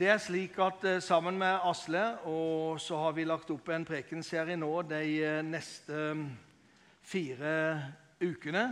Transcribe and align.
Det 0.00 0.08
er 0.08 0.16
slik 0.16 0.54
at 0.64 0.84
eh, 0.88 1.02
Sammen 1.04 1.36
med 1.36 1.58
Asle 1.68 2.00
og 2.24 2.78
så 2.80 2.96
har 2.96 3.12
vi 3.12 3.26
lagt 3.28 3.50
opp 3.52 3.66
en 3.68 3.82
prekenserie 3.84 4.56
nå 4.56 4.70
de 4.88 5.00
eh, 5.20 5.42
neste 5.44 5.92
mm, 6.16 6.22
fire 7.04 7.50
ukene. 8.16 8.62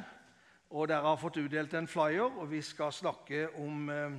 Og 0.72 0.88
Dere 0.88 1.04
har 1.04 1.20
fått 1.20 1.36
utdelt 1.42 1.74
en 1.76 1.90
flyer, 1.90 2.32
og 2.32 2.48
vi 2.48 2.62
skal 2.64 2.96
snakke 2.96 3.42
om 3.60 3.92
eh, 3.92 4.16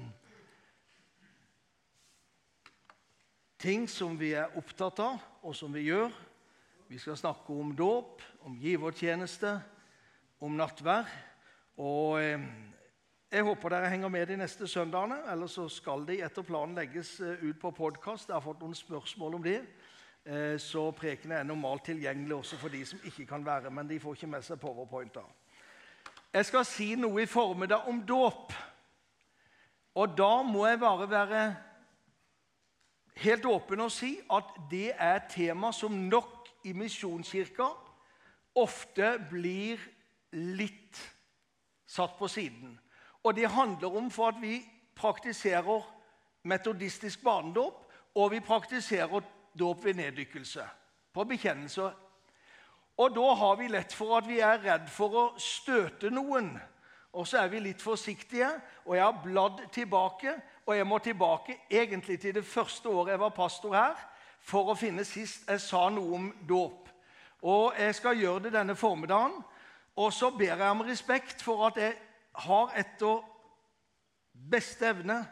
ting 3.57 3.89
som 3.89 4.13
vi 4.21 4.35
er 4.37 4.53
opptatt 4.61 5.01
av, 5.01 5.17
og 5.41 5.57
som 5.57 5.73
vi 5.73 5.87
gjør. 5.89 6.13
Vi 6.93 7.01
skal 7.01 7.17
snakke 7.17 7.57
om 7.57 7.73
dåp, 7.73 8.21
om 8.45 8.61
givertjeneste, 8.61 9.57
om 10.45 10.61
nattvær. 10.61 11.09
Og 11.81 12.21
eh, 12.21 12.51
jeg 13.31 13.45
håper 13.45 13.69
dere 13.69 13.89
henger 13.89 14.09
med 14.09 14.25
de 14.25 14.35
neste 14.41 14.67
søndagene. 14.67 15.19
Ellers 15.29 15.53
så 15.53 15.67
skal 15.69 16.01
de 16.07 16.15
etter 16.25 16.41
planen 16.41 16.73
legges 16.75 17.19
eh, 17.21 17.43
ut 17.45 17.59
på 17.61 17.69
podkast. 17.77 18.29
Jeg 18.29 18.33
har 18.33 18.41
fått 18.41 18.63
noen 18.63 18.73
spørsmål 18.73 19.37
om 19.37 19.43
det. 19.45 19.59
Eh, 20.25 20.55
så 20.57 20.87
prekene 20.97 21.37
er 21.37 21.45
normalt 21.45 21.85
tilgjengelig 21.85 22.39
også 22.39 22.57
for 22.57 22.73
de 22.73 22.81
som 22.89 23.05
ikke 23.05 23.27
kan 23.29 23.45
være, 23.45 23.69
men 23.69 23.87
de 23.89 23.99
får 24.01 24.17
ikke 24.17 24.31
med 24.33 24.47
seg 24.47 24.57
powerpointer. 24.63 25.29
Jeg 26.33 26.49
skal 26.49 26.65
si 26.65 26.89
noe 26.97 27.21
i 27.21 27.29
formiddag 27.29 27.85
om 27.89 28.01
dåp. 28.01 28.57
Og 30.01 30.17
da 30.17 30.31
må 30.41 30.65
jeg 30.65 30.81
bare 30.81 31.09
være 31.13 31.45
helt 33.21 33.45
åpen 33.45 33.85
og 33.85 33.93
si 33.93 34.15
at 34.25 34.57
det 34.73 34.89
er 34.95 35.15
et 35.19 35.31
tema 35.35 35.69
som 35.75 35.93
nok 36.09 36.49
i 36.65 36.73
Misjonskirka 36.73 37.69
ofte 38.57 39.15
blir 39.29 39.81
litt 40.33 40.97
satt 41.85 42.17
på 42.17 42.27
siden. 42.29 42.79
Og 43.23 43.35
det 43.35 43.49
handler 43.49 43.97
om 43.97 44.11
for 44.11 44.27
at 44.27 44.41
vi 44.41 44.61
praktiserer 44.95 45.81
metodistisk 46.43 47.23
barnedåp, 47.23 47.85
og 48.15 48.31
vi 48.31 48.39
praktiserer 48.39 49.21
dåp 49.59 49.85
ved 49.85 49.93
neddykkelse 49.93 50.63
på 51.13 51.23
bekjennelse. 51.23 51.91
Og 52.97 53.15
da 53.15 53.33
har 53.33 53.55
vi 53.55 53.67
lett 53.67 53.93
for 53.95 54.17
at 54.17 54.27
vi 54.27 54.39
er 54.43 54.59
redd 54.63 54.89
for 54.91 55.15
å 55.15 55.25
støte 55.39 56.11
noen. 56.11 56.51
Og 57.15 57.27
så 57.27 57.39
er 57.41 57.47
vi 57.49 57.61
litt 57.63 57.81
forsiktige, 57.81 58.49
og 58.85 58.95
jeg 58.95 59.03
har 59.05 59.21
bladd 59.23 59.61
tilbake. 59.73 60.33
Og 60.65 60.75
jeg 60.75 60.87
må 60.87 60.99
tilbake 60.99 61.55
egentlig 61.71 62.19
til 62.19 62.35
det 62.35 62.45
første 62.45 62.89
året 62.89 63.15
jeg 63.15 63.21
var 63.23 63.29
pastor 63.35 63.73
her, 63.73 63.95
for 64.41 64.71
å 64.71 64.77
finne 64.77 65.05
sist 65.07 65.47
jeg 65.49 65.61
sa 65.63 65.87
noe 65.89 66.15
om 66.15 66.27
dåp. 66.47 66.89
Og 67.41 67.79
jeg 67.79 67.95
skal 67.95 68.19
gjøre 68.19 68.43
det 68.47 68.53
denne 68.53 68.75
formiddagen. 68.75 69.39
Og 69.95 70.13
så 70.13 70.29
ber 70.31 70.59
jeg 70.59 70.71
om 70.71 70.83
respekt 70.85 71.41
for 71.43 71.65
at 71.67 71.79
jeg 71.79 71.95
har 72.33 72.73
etter 72.77 73.23
beste 74.51 74.87
evne, 74.87 75.25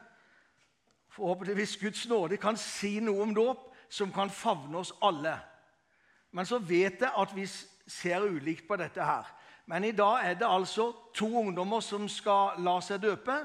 forhåpentligvis 1.10 1.78
Guds 1.78 2.08
nåde, 2.10 2.38
kan 2.38 2.58
si 2.58 3.00
noe 3.00 3.24
om 3.24 3.34
dåp 3.36 3.70
som 3.90 4.12
kan 4.14 4.30
favne 4.30 4.78
oss 4.78 4.94
alle. 5.02 5.38
Men 6.32 6.46
så 6.46 6.60
vet 6.60 7.02
jeg 7.02 7.12
at 7.18 7.36
vi 7.36 7.48
ser 7.88 8.26
ulikt 8.28 8.68
på 8.68 8.76
dette 8.76 9.04
her. 9.04 9.26
Men 9.66 9.84
i 9.84 9.92
dag 9.92 10.20
er 10.24 10.34
det 10.34 10.48
altså 10.48 10.92
to 11.16 11.28
ungdommer 11.40 11.80
som 11.84 12.08
skal 12.10 12.60
la 12.64 12.78
seg 12.84 13.02
døpe. 13.04 13.36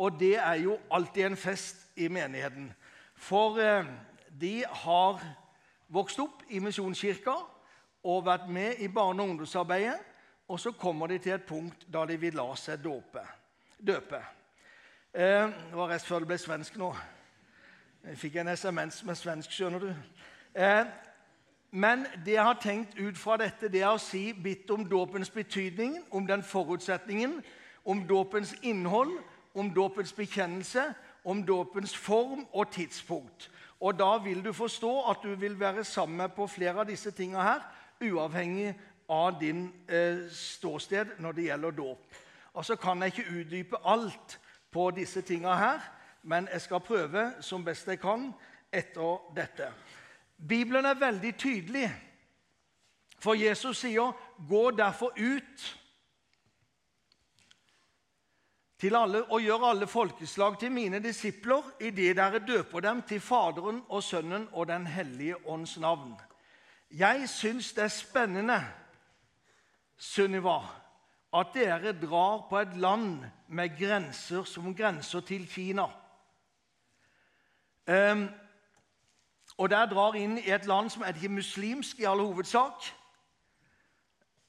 Og 0.00 0.16
det 0.18 0.36
er 0.40 0.62
jo 0.64 0.78
alltid 0.90 1.26
en 1.26 1.36
fest 1.36 1.90
i 1.96 2.08
menigheten. 2.08 2.70
For 3.14 3.58
eh, 3.60 3.86
de 4.40 4.64
har 4.64 5.20
vokst 5.92 6.18
opp 6.22 6.42
i 6.48 6.58
Misjonskirka 6.62 7.34
og 8.04 8.24
vært 8.24 8.48
med 8.48 8.80
i 8.80 8.88
barne- 8.88 9.22
og 9.22 9.28
ungdomsarbeidet. 9.28 9.98
Og 10.50 10.60
så 10.60 10.72
kommer 10.72 11.06
de 11.06 11.18
til 11.18 11.32
et 11.32 11.46
punkt 11.46 11.86
da 11.92 12.02
de 12.10 12.16
vil 12.18 12.34
la 12.34 12.48
seg 12.58 12.80
dåpe, 12.82 13.22
døpe. 13.78 14.18
Eh, 15.14 15.46
det 15.46 15.76
var 15.78 15.92
rett 15.92 16.02
før 16.02 16.24
det 16.24 16.30
ble 16.32 16.38
svensk 16.42 16.78
nå. 16.80 16.88
Jeg 18.02 18.18
fikk 18.18 18.40
en 18.40 18.50
SMS 18.56 19.04
med 19.06 19.18
svensk, 19.18 19.54
skjønner 19.54 19.84
du. 19.84 19.92
Eh, 20.58 20.90
men 21.70 22.02
det 22.24 22.34
jeg 22.34 22.48
har 22.48 22.58
tenkt 22.58 22.98
ut 22.98 23.18
fra 23.18 23.36
dette, 23.38 23.70
det 23.70 23.84
er 23.84 23.94
å 23.94 24.02
si 24.02 24.32
bitt 24.34 24.70
om 24.74 24.82
dåpens 24.90 25.30
betydning, 25.30 26.00
om 26.10 26.26
den 26.26 26.42
forutsetningen, 26.42 27.38
om 27.86 28.02
dåpens 28.08 28.56
innhold, 28.62 29.20
om 29.54 29.70
dåpens 29.74 30.12
bekjennelse, 30.12 30.88
om 31.24 31.44
dåpens 31.46 31.94
form 31.94 32.42
og 32.52 32.72
tidspunkt. 32.74 33.50
Og 33.80 33.98
Da 33.98 34.18
vil 34.18 34.42
du 34.44 34.52
forstå 34.52 35.10
at 35.10 35.22
du 35.22 35.34
vil 35.34 35.60
være 35.60 35.84
sammen 35.84 36.30
på 36.30 36.46
flere 36.46 36.80
av 36.80 36.90
disse 36.90 37.10
tingene 37.10 37.42
her, 37.42 37.62
uavhengig 38.00 38.74
av 39.10 39.40
din 39.40 39.66
eh, 39.88 40.28
ståsted 40.30 41.18
når 41.18 41.32
det 41.32 41.48
gjelder 41.48 41.70
dåp. 41.70 42.20
Og 42.54 42.64
så 42.64 42.76
kan 42.76 43.02
jeg 43.02 43.12
ikke 43.12 43.40
utdype 43.40 43.82
alt 43.84 44.38
på 44.70 44.90
disse 44.94 45.22
tingene 45.26 45.56
her, 45.58 45.82
men 46.22 46.48
jeg 46.52 46.60
skal 46.60 46.80
prøve 46.80 47.24
som 47.42 47.64
best 47.64 47.88
jeg 47.88 48.00
kan 48.00 48.30
etter 48.72 49.18
dette. 49.36 49.72
Bibelen 50.48 50.86
er 50.86 50.98
veldig 50.98 51.34
tydelig, 51.38 51.90
for 53.18 53.34
Jesus 53.34 53.78
sier 53.78 54.12
'gå 54.48 54.70
derfor 54.70 55.12
ut' 55.18 55.80
til 58.80 58.96
alle, 58.96 59.24
og 59.24 59.40
gjør 59.40 59.64
alle 59.70 59.86
folkeslag 59.86 60.58
til 60.58 60.72
mine 60.72 61.02
disipler 61.04 61.62
idet 61.80 62.16
dere 62.16 62.38
døper 62.38 62.80
dem 62.80 63.02
til 63.02 63.20
Faderen 63.20 63.82
og 63.88 64.02
Sønnen 64.02 64.48
og 64.52 64.68
Den 64.68 64.86
hellige 64.86 65.48
ånds 65.48 65.78
navn. 65.78 66.14
Jeg 66.90 67.28
syns 67.28 67.72
det 67.72 67.84
er 67.84 67.88
spennende 67.88 68.64
Sunniva, 70.00 70.60
at 71.36 71.52
dere 71.54 71.92
drar 71.92 72.46
på 72.48 72.58
et 72.58 72.76
land 72.76 73.24
med 73.48 73.74
grenser 73.78 74.44
som 74.48 74.74
grenser 74.74 75.20
til 75.20 75.44
Kina. 75.48 75.84
Um, 77.86 78.28
og 79.58 79.70
der 79.70 79.86
drar 79.86 80.16
inn 80.16 80.38
i 80.38 80.50
et 80.50 80.66
land 80.66 80.88
som 80.90 81.02
er 81.02 81.12
ikke 81.12 81.28
muslimsk 81.28 82.00
i 82.00 82.08
all 82.08 82.22
hovedsak. 82.24 82.86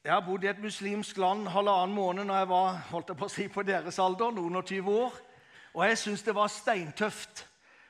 Jeg 0.03 0.13
har 0.13 0.23
bodd 0.25 0.43
i 0.43 0.47
et 0.47 0.63
muslimsk 0.63 1.17
land 1.17 1.47
halvannen 1.47 1.95
måned 1.95 2.23
når 2.23 2.37
jeg 2.37 2.49
var 2.49 2.79
holdt 2.89 3.11
jeg 3.11 3.17
på 3.17 3.27
å 3.27 3.33
si, 3.35 3.47
på 3.47 3.63
deres 3.67 3.99
alder, 3.99 4.31
noen 4.31 4.55
og 4.55 4.65
tyve 4.65 4.95
år. 5.03 5.19
Og 5.73 5.83
jeg 5.87 5.97
syns 5.97 6.23
det 6.23 6.35
var 6.35 6.47
steintøft. 6.47 7.47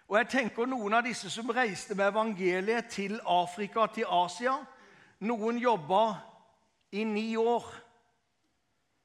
Og 0.10 0.18
jeg 0.18 0.28
tenker 0.28 0.66
Noen 0.66 0.94
av 0.98 1.06
disse 1.06 1.30
som 1.32 1.50
reiste 1.50 1.96
med 1.96 2.10
evangeliet 2.10 2.90
til 2.92 3.20
Afrika, 3.26 3.86
til 3.88 4.10
Asia 4.10 4.58
Noen 5.22 5.60
jobba 5.62 6.02
i 6.92 7.04
ni 7.04 7.36
år 7.36 7.66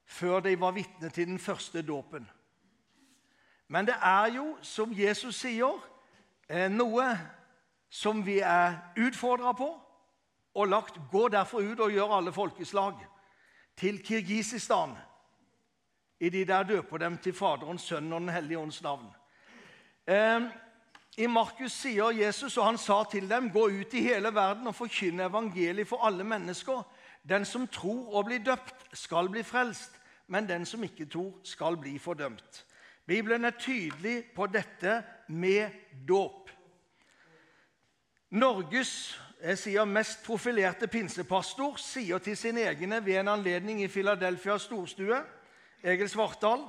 før 0.06 0.41
de 0.41 0.60
var 0.60 0.72
vitne 0.72 1.10
til 1.10 1.26
den 1.26 1.38
første 1.38 1.82
dåpen. 1.82 2.30
Men 3.69 3.86
det 3.86 3.94
er 4.02 4.26
jo, 4.36 4.56
som 4.62 4.92
Jesus 4.94 5.41
sier, 5.42 5.74
eh, 6.48 6.70
noe 6.70 7.08
som 7.91 8.26
vi 8.26 8.38
er 8.38 8.78
utfordra 8.97 9.52
på 9.52 9.69
og 10.54 10.69
lagt. 10.69 11.00
Gå 11.10 11.28
derfor 11.28 11.58
ut 11.58 11.80
og 11.80 11.92
gjør 11.92 12.19
alle 12.19 12.32
folkeslag 12.32 12.94
til 13.76 13.98
Kirgisistan. 14.04 14.97
I 16.20 16.28
de 16.28 16.44
der 16.44 16.62
døper 16.62 16.98
dem 16.98 17.18
til 17.18 17.32
Faderens, 17.32 17.82
Sønnen 17.82 18.12
og 18.12 18.20
Den 18.20 18.28
hellige 18.28 18.58
ånds 18.58 18.82
navn. 18.82 19.06
Eh, 20.06 20.41
I 21.18 21.26
Markus 21.26 21.72
sier 21.72 22.10
Jesus, 22.10 22.56
og 22.56 22.64
han 22.64 22.78
sa 22.78 23.04
til 23.10 23.30
dem, 23.30 23.50
gå 23.50 23.68
ut 23.68 23.94
i 23.94 24.00
hele 24.00 24.34
verden 24.34 24.66
og 24.66 24.74
forkynne 24.74 25.24
evangeliet 25.24 25.88
for 25.88 26.06
alle 26.06 26.24
mennesker. 26.24 26.82
Den 27.28 27.44
som 27.44 27.66
tror 27.66 28.14
og 28.14 28.25
blir 28.28 28.38
døpt, 28.38 28.87
skal 28.92 29.28
bli 29.28 29.42
frelst, 29.42 29.92
men 30.26 30.48
den 30.48 30.66
som 30.66 30.82
ikke 30.84 31.06
tror, 31.06 31.32
skal 31.42 31.76
bli 31.76 31.98
fordømt. 31.98 32.64
Bibelen 33.06 33.44
er 33.44 33.50
tydelig 33.59 34.25
på 34.34 34.47
dette 34.47 35.03
med 35.28 35.70
dåp. 36.09 36.50
Norges 38.31 39.20
jeg 39.42 39.59
sier, 39.59 39.84
mest 39.84 40.22
profilerte 40.25 40.88
pinsepastor 40.88 41.76
sier 41.78 42.19
til 42.25 42.36
sine 42.36 42.65
egne 42.66 43.03
ved 43.04 43.20
en 43.20 43.28
anledning 43.28 43.82
i 43.84 43.88
Philadelphia 43.88 44.56
storstue, 44.59 45.19
Egil 45.84 46.09
Svartdal, 46.09 46.65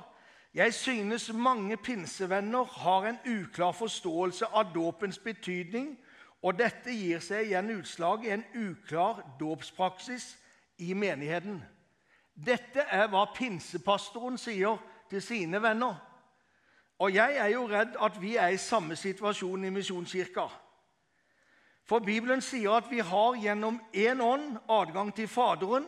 jeg 0.54 0.74
synes 0.74 1.32
mange 1.32 1.76
pinsevenner 1.76 2.64
har 2.64 3.06
en 3.08 3.18
uklar 3.26 3.72
forståelse 3.72 4.46
av 4.46 4.72
dåpens 4.74 5.18
betydning, 5.18 5.96
og 6.42 6.58
dette 6.58 6.92
gir 6.94 7.22
seg 7.24 7.48
igjen 7.48 7.72
utslag 7.78 8.24
i 8.24 8.34
en 8.36 8.44
uklar 8.54 9.24
dåpspraksis 9.40 10.36
i 10.78 10.94
menigheten. 10.94 11.62
Dette 12.34 12.84
er 12.90 13.08
hva 13.10 13.24
pinsepastoren 13.34 14.38
sier 14.38 14.78
til 15.10 15.22
sine 15.22 15.62
venner. 15.62 15.96
Og 16.98 17.14
jeg 17.14 17.36
er 17.38 17.52
jo 17.54 17.66
redd 17.70 17.96
at 18.02 18.16
vi 18.22 18.36
er 18.36 18.54
i 18.54 18.60
samme 18.62 18.96
situasjon 18.96 19.64
i 19.64 19.70
Misjonskirka. 19.70 20.48
For 21.88 22.04
Bibelen 22.04 22.42
sier 22.44 22.74
at 22.76 22.90
vi 22.90 22.98
har 23.00 23.38
gjennom 23.40 23.78
én 23.94 24.20
ånd 24.20 24.58
adgang 24.68 25.14
til 25.14 25.28
Faderen. 25.28 25.86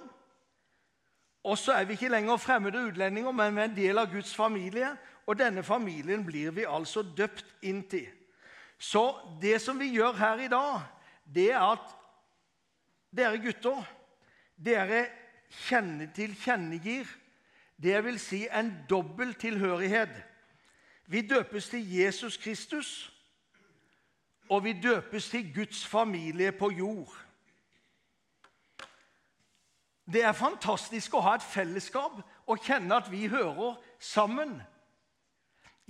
Og 1.45 1.59
så 1.59 1.73
er 1.73 1.85
vi 1.85 1.97
ikke 1.97 2.13
lenger 2.13 2.37
fremmede 2.37 2.87
utlendinger, 2.89 3.33
men 3.33 3.57
vi 3.57 3.61
er 3.61 3.69
en 3.69 3.77
del 3.77 3.99
av 3.99 4.11
Guds 4.13 4.35
familie. 4.37 4.95
Og 5.27 5.39
denne 5.39 5.63
familien 5.63 6.25
blir 6.27 6.55
vi 6.57 6.67
altså 6.69 7.03
døpt 7.03 7.47
inn 7.63 7.83
til. 7.89 8.09
Så 8.79 9.13
det 9.43 9.61
som 9.61 9.79
vi 9.79 9.91
gjør 9.93 10.17
her 10.17 10.41
i 10.41 10.49
dag, 10.49 10.81
det 11.35 11.51
er 11.53 11.65
at 11.65 11.97
dere 13.13 13.39
gutter 13.43 13.85
dere 14.65 15.07
kjenner 15.51 16.11
tilkjennegir, 16.15 17.09
det 17.83 18.05
vil 18.05 18.19
si 18.21 18.45
en 18.53 18.75
dobbel 18.91 19.35
tilhørighet. 19.35 20.13
Vi 21.07 21.21
døpes 21.27 21.69
til 21.69 21.97
Jesus 21.97 22.37
Kristus, 22.37 23.13
og 24.49 24.65
vi 24.65 24.73
døpes 24.83 25.29
til 25.31 25.55
Guds 25.55 25.87
familie 25.87 26.53
på 26.53 26.71
jord. 26.71 27.15
Det 30.13 30.25
er 30.25 30.33
fantastisk 30.35 31.15
å 31.15 31.23
ha 31.23 31.37
et 31.39 31.47
fellesskap 31.47 32.19
og 32.51 32.65
kjenne 32.67 32.97
at 32.99 33.11
vi 33.13 33.29
hører 33.31 33.77
sammen. 33.99 34.57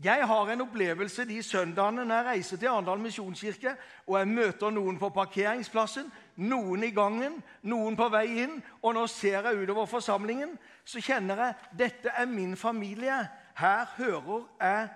Jeg 0.05 0.26
har 0.26 0.50
en 0.50 0.61
opplevelse 0.61 1.25
de 1.28 1.43
søndagene 1.43 2.05
når 2.05 2.14
jeg 2.17 2.26
reiser 2.26 2.56
til 2.56 2.69
Arendal 2.69 3.00
misjonskirke 3.00 3.75
og 4.06 4.19
jeg 4.19 4.28
møter 4.28 4.70
noen 4.72 4.99
på 4.99 5.08
parkeringsplassen, 5.12 6.08
noen 6.40 6.84
i 6.84 6.90
gangen, 6.94 7.38
noen 7.69 7.96
på 7.98 8.08
vei 8.12 8.26
inn, 8.44 8.58
og 8.82 8.94
nå 8.96 9.06
ser 9.10 9.44
jeg 9.44 9.62
utover 9.62 9.88
forsamlingen, 9.90 10.56
så 10.84 11.02
kjenner 11.04 11.44
jeg 11.44 11.78
dette 11.84 12.14
er 12.16 12.28
min 12.31 12.56
familie. 12.56 13.22
Her 13.60 13.90
hører 13.96 14.46
jeg 14.60 14.88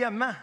hjemme. 0.00 0.34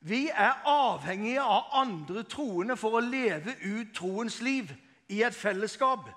Vi 0.00 0.28
er 0.32 0.62
avhengige 0.64 1.42
av 1.44 1.74
andre 1.82 2.24
troende 2.24 2.76
for 2.80 2.96
å 2.96 3.04
leve 3.04 3.58
ut 3.60 3.92
troens 3.96 4.40
liv 4.40 4.70
i 5.12 5.20
et 5.26 5.36
fellesskap. 5.36 6.08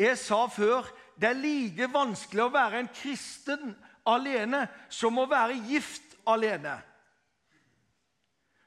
Jeg 0.00 0.16
sa 0.18 0.46
før 0.50 0.88
det 1.20 1.28
er 1.28 1.38
like 1.38 1.90
vanskelig 1.92 2.46
å 2.46 2.54
være 2.54 2.80
en 2.80 2.90
kristen 2.94 3.74
alene 4.08 4.64
som 4.88 5.20
å 5.20 5.28
være 5.30 5.60
gift 5.68 6.16
alene. 6.26 6.78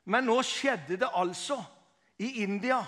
Men 0.08 0.30
nå 0.30 0.38
skjedde 0.46 1.00
det 1.02 1.10
altså 1.20 1.58
i 2.20 2.44
India 2.44 2.82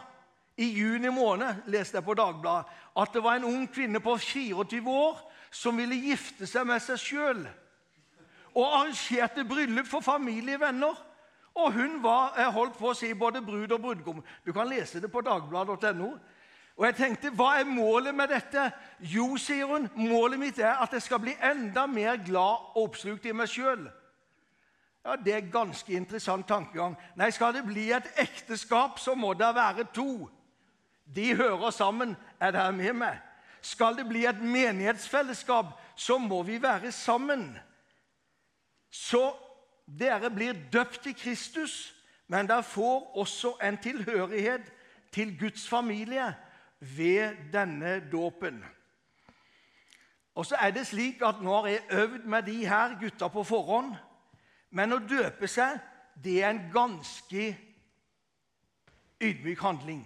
i 0.59 0.67
juni 0.75 1.09
måned 1.13 1.67
leste 1.71 1.97
jeg 1.97 2.05
på 2.05 2.13
Dagbladet, 2.19 2.67
at 2.99 3.13
det 3.13 3.23
var 3.23 3.37
en 3.37 3.47
ung 3.47 3.67
kvinne 3.71 4.01
på 4.03 4.17
24 4.17 4.91
år 4.91 5.19
som 5.51 5.77
ville 5.79 5.95
gifte 5.95 6.47
seg 6.47 6.67
med 6.67 6.83
seg 6.83 6.99
sjøl. 6.99 7.45
Og 8.57 8.65
arrangerte 8.65 9.45
bryllup 9.47 9.87
for 9.87 10.03
familie 10.03 10.57
og 10.57 10.65
venner. 10.65 10.97
Og 11.59 11.71
hun 11.73 12.03
var, 12.03 12.33
jeg 12.37 12.55
holdt 12.55 12.75
på 12.77 12.91
å 12.91 12.97
si 12.97 13.13
både 13.13 13.41
brud 13.45 13.71
og 13.71 13.81
brudgom. 13.81 14.19
Du 14.45 14.51
kan 14.53 14.67
lese 14.69 14.99
det 14.99 15.11
på 15.11 15.23
dagbladet.no. 15.25 16.11
Og 16.79 16.85
jeg 16.87 16.95
tenkte, 16.95 17.31
Hva 17.35 17.53
er 17.59 17.67
målet 17.67 18.15
med 18.15 18.31
dette? 18.31 18.69
Jo, 18.99 19.35
sier 19.39 19.67
hun, 19.67 19.89
målet 19.95 20.39
mitt 20.39 20.59
er 20.59 20.79
at 20.79 20.93
jeg 20.95 21.07
skal 21.07 21.19
bli 21.23 21.35
enda 21.43 21.85
mer 21.87 22.19
glad 22.23 22.69
og 22.75 22.83
oppslukt 22.85 23.25
i 23.25 23.35
meg 23.35 23.51
sjøl. 23.51 23.87
Ja, 25.05 25.15
Det 25.15 25.33
er 25.33 25.51
ganske 25.51 25.93
interessant 25.93 26.47
tankegang. 26.47 26.97
Nei, 27.15 27.29
skal 27.31 27.53
det 27.53 27.65
bli 27.65 27.91
et 27.91 28.11
ekteskap, 28.17 28.99
så 28.99 29.15
må 29.15 29.33
det 29.33 29.55
være 29.55 29.87
to. 29.93 30.29
De 31.15 31.35
hører 31.35 31.69
sammen. 31.69 32.17
Er 32.39 32.51
dere 32.51 32.71
med 32.71 32.93
meg? 32.93 33.19
Skal 33.61 33.97
det 33.97 34.07
bli 34.07 34.25
et 34.25 34.41
menighetsfellesskap, 34.41 35.65
så 35.95 36.17
må 36.17 36.43
vi 36.43 36.61
være 36.61 36.91
sammen. 36.91 37.57
Så 38.91 39.33
dere 39.99 40.29
blir 40.29 40.53
døpt 40.73 41.01
til 41.03 41.15
Kristus, 41.15 41.95
men 42.27 42.47
dere 42.47 42.63
får 42.63 43.17
også 43.17 43.57
en 43.63 43.77
tilhørighet 43.77 44.71
til 45.11 45.39
Guds 45.39 45.69
familie 45.69 46.35
ved 46.79 47.35
denne 47.53 47.99
dåpen. 48.11 48.63
Og 50.35 50.45
så 50.45 50.55
er 50.55 50.71
det 50.71 50.87
slik 50.87 51.21
at 51.25 51.41
Nå 51.41 51.55
har 51.61 51.67
jeg 51.67 51.81
øvd 51.91 52.23
med 52.23 52.43
de 52.43 52.67
her 52.67 52.99
gutta 52.99 53.27
på 53.27 53.43
forhånd. 53.43 53.95
Men 54.69 54.93
å 54.93 54.99
døpe 54.99 55.47
seg, 55.47 55.79
det 56.23 56.43
er 56.43 56.49
en 56.49 56.69
ganske 56.73 57.45
ydmyk 59.19 59.59
handling. 59.59 60.03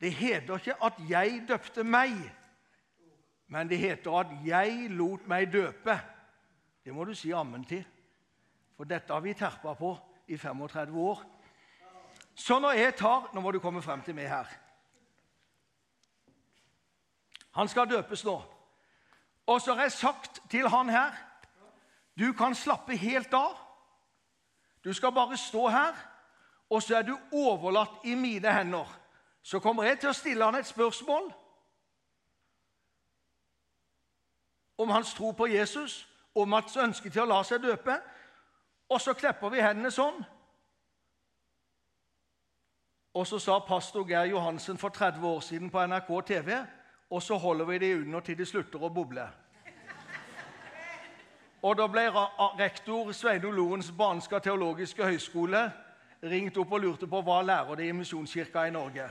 Det 0.00 0.12
heter 0.12 0.58
ikke 0.58 0.84
at 0.84 0.92
'jeg 1.08 1.44
døpte 1.48 1.84
meg', 1.84 2.32
men 3.46 3.68
det 3.68 3.78
heter 3.78 4.20
at 4.20 4.26
'jeg 4.44 4.90
lot 4.90 5.26
meg 5.26 5.52
døpe'. 5.52 6.00
Det 6.84 6.94
må 6.94 7.04
du 7.04 7.14
si 7.14 7.30
ammen 7.30 7.64
til, 7.64 7.84
for 8.76 8.84
dette 8.84 9.12
har 9.12 9.20
vi 9.20 9.34
terpa 9.34 9.74
på 9.74 9.98
i 10.28 10.36
35 10.36 10.98
år. 10.98 11.22
Så 12.34 12.58
når 12.58 12.72
jeg 12.72 12.96
tar 12.96 13.30
Nå 13.34 13.40
må 13.40 13.50
du 13.50 13.58
komme 13.58 13.82
frem 13.82 14.02
til 14.02 14.14
meg 14.14 14.28
her. 14.28 14.46
Han 17.54 17.68
skal 17.68 17.90
døpes 17.90 18.24
nå. 18.24 18.42
Og 19.46 19.60
så 19.60 19.74
har 19.74 19.82
jeg 19.82 19.92
sagt 19.92 20.40
til 20.50 20.68
han 20.68 20.88
her 20.88 21.12
Du 22.18 22.32
kan 22.32 22.54
slappe 22.54 22.96
helt 22.96 23.34
av. 23.34 23.63
Du 24.84 24.92
skal 24.92 25.12
bare 25.12 25.36
stå 25.36 25.68
her, 25.68 25.94
og 26.70 26.82
så 26.82 26.96
er 26.96 27.02
du 27.02 27.18
overlatt 27.32 28.04
i 28.04 28.14
mine 28.14 28.52
hender. 28.52 29.00
Så 29.42 29.60
kommer 29.60 29.84
jeg 29.84 30.00
til 30.00 30.08
å 30.08 30.16
stille 30.16 30.44
han 30.44 30.54
et 30.54 30.66
spørsmål 30.66 31.32
om 34.78 34.90
hans 34.90 35.14
tro 35.14 35.30
på 35.30 35.46
Jesus, 35.46 36.08
om 36.34 36.52
hans 36.52 36.76
ønske 36.76 37.10
til 37.10 37.22
å 37.22 37.28
la 37.30 37.42
seg 37.44 37.62
døpe. 37.62 37.98
Og 38.88 39.00
så 39.00 39.14
klepper 39.14 39.52
vi 39.52 39.62
hendene 39.62 39.90
sånn. 39.90 40.24
Og 43.14 43.26
så 43.26 43.38
sa 43.38 43.60
pastor 43.62 44.08
Geir 44.08 44.32
Johansen 44.32 44.78
for 44.78 44.88
30 44.88 45.28
år 45.28 45.40
siden 45.40 45.70
på 45.70 45.86
NRK 45.86 46.10
TV 46.26 46.56
og 47.14 47.22
så 47.22 47.36
holder 47.36 47.64
vi 47.64 47.78
de 47.78 47.94
under 48.00 48.20
til 48.20 48.38
de 48.38 48.46
slutter 48.46 48.82
å 48.82 48.90
boble. 48.92 49.24
Og 51.64 51.78
Da 51.78 51.86
ble 51.88 52.10
rektor 52.58 53.12
Sveinung 53.16 53.54
Loens 53.56 53.92
Banska 53.96 54.38
teologiske 54.38 55.04
høgskole 55.04 55.62
ringt 56.22 56.56
opp 56.60 56.72
og 56.76 56.80
lurte 56.80 57.06
på 57.08 57.20
hva 57.24 57.38
lærer 57.40 57.78
de 57.80 57.86
i 57.88 57.92
Misjonskirka 57.96 58.66
i 58.68 58.72
Norge. 58.72 59.06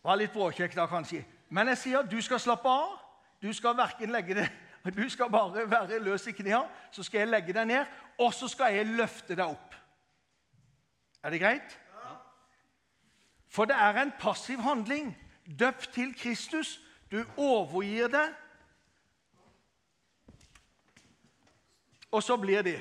Det 0.00 0.08
var 0.08 0.16
litt 0.16 0.32
bråkjekt 0.32 0.78
da, 0.78 0.86
kanskje. 0.88 1.24
Men 1.48 1.68
jeg 1.74 1.78
sier 1.82 2.08
du 2.08 2.16
skal 2.24 2.40
slappe 2.40 2.70
av. 2.72 2.94
Du 3.42 3.52
skal 3.52 3.76
verken 3.76 4.14
legge 4.14 4.38
det 4.38 4.46
Du 4.96 5.08
skal 5.10 5.30
bare 5.30 5.66
være 5.70 5.98
løs 5.98 6.26
i 6.30 6.32
knærne, 6.32 6.70
så 6.94 7.02
skal 7.02 7.18
jeg 7.24 7.28
legge 7.28 7.52
deg 7.52 7.66
ned, 7.66 7.84
og 8.22 8.32
så 8.34 8.48
skal 8.48 8.74
jeg 8.76 8.86
løfte 8.86 9.34
deg 9.34 9.44
opp. 9.44 9.74
Er 11.24 11.30
det 11.34 11.40
greit? 11.42 11.78
For 13.50 13.66
det 13.66 13.76
er 13.76 13.98
en 13.98 14.12
passiv 14.20 14.62
handling. 14.62 15.16
Døpt 15.58 15.90
til 15.92 16.14
Kristus. 16.14 16.80
Du 17.10 17.24
overgir 17.36 18.06
det, 18.08 18.28
og 22.16 22.22
så 22.24 22.36
blir 22.40 22.64
de. 22.64 22.76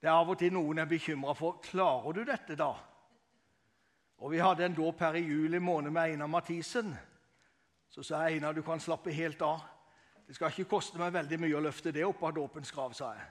Det 0.00 0.10
er 0.10 0.14
av 0.14 0.28
og 0.30 0.38
til 0.38 0.52
noen 0.54 0.78
er 0.82 0.90
bekymra 0.90 1.34
for 1.38 1.60
klarer 1.62 2.18
du 2.18 2.24
dette 2.26 2.58
da. 2.58 2.72
Og 4.18 4.30
Vi 4.32 4.38
hadde 4.38 4.64
en 4.64 4.74
dåp 4.74 5.00
her 5.00 5.14
i 5.14 5.26
juli 5.26 5.58
måned 5.58 5.90
med 5.90 6.02
Einar 6.02 6.26
Mathisen. 6.26 6.94
Så 7.90 8.02
sa 8.02 8.24
jeg 8.24 8.36
Einar, 8.36 8.52
du 8.52 8.62
kan 8.62 8.80
slappe 8.80 9.12
helt 9.12 9.42
av. 9.42 9.60
Det 10.26 10.34
skal 10.34 10.50
ikke 10.50 10.70
koste 10.70 10.98
meg 10.98 11.12
veldig 11.14 11.38
mye 11.40 11.56
å 11.56 11.62
løfte 11.62 11.92
det 11.94 12.04
opp 12.04 12.22
av 12.26 12.34
dåpens 12.34 12.72
grav, 12.72 12.92
sa 12.92 13.12
jeg. 13.14 13.26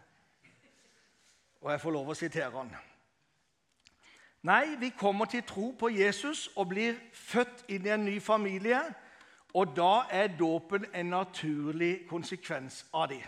Og 1.62 1.72
jeg 1.72 1.82
får 1.82 1.91
lov 1.91 2.10
å 2.10 2.15
sitere 2.15 2.51
han. 2.53 2.75
Nei, 4.46 4.75
vi 4.79 4.94
kommer 4.96 5.25
til 5.25 5.44
tro 5.44 5.72
på 5.79 5.89
Jesus 5.89 6.48
og 6.55 6.70
blir 6.70 6.96
født 7.12 7.65
inn 7.67 7.88
i 7.88 7.91
en 7.96 8.05
ny 8.05 8.20
familie. 8.22 8.79
Og 9.55 9.74
da 9.75 10.05
er 10.12 10.38
dåpen 10.38 10.86
en 10.94 11.10
naturlig 11.10 12.05
konsekvens 12.08 12.86
av 12.94 13.10
det. 13.10 13.24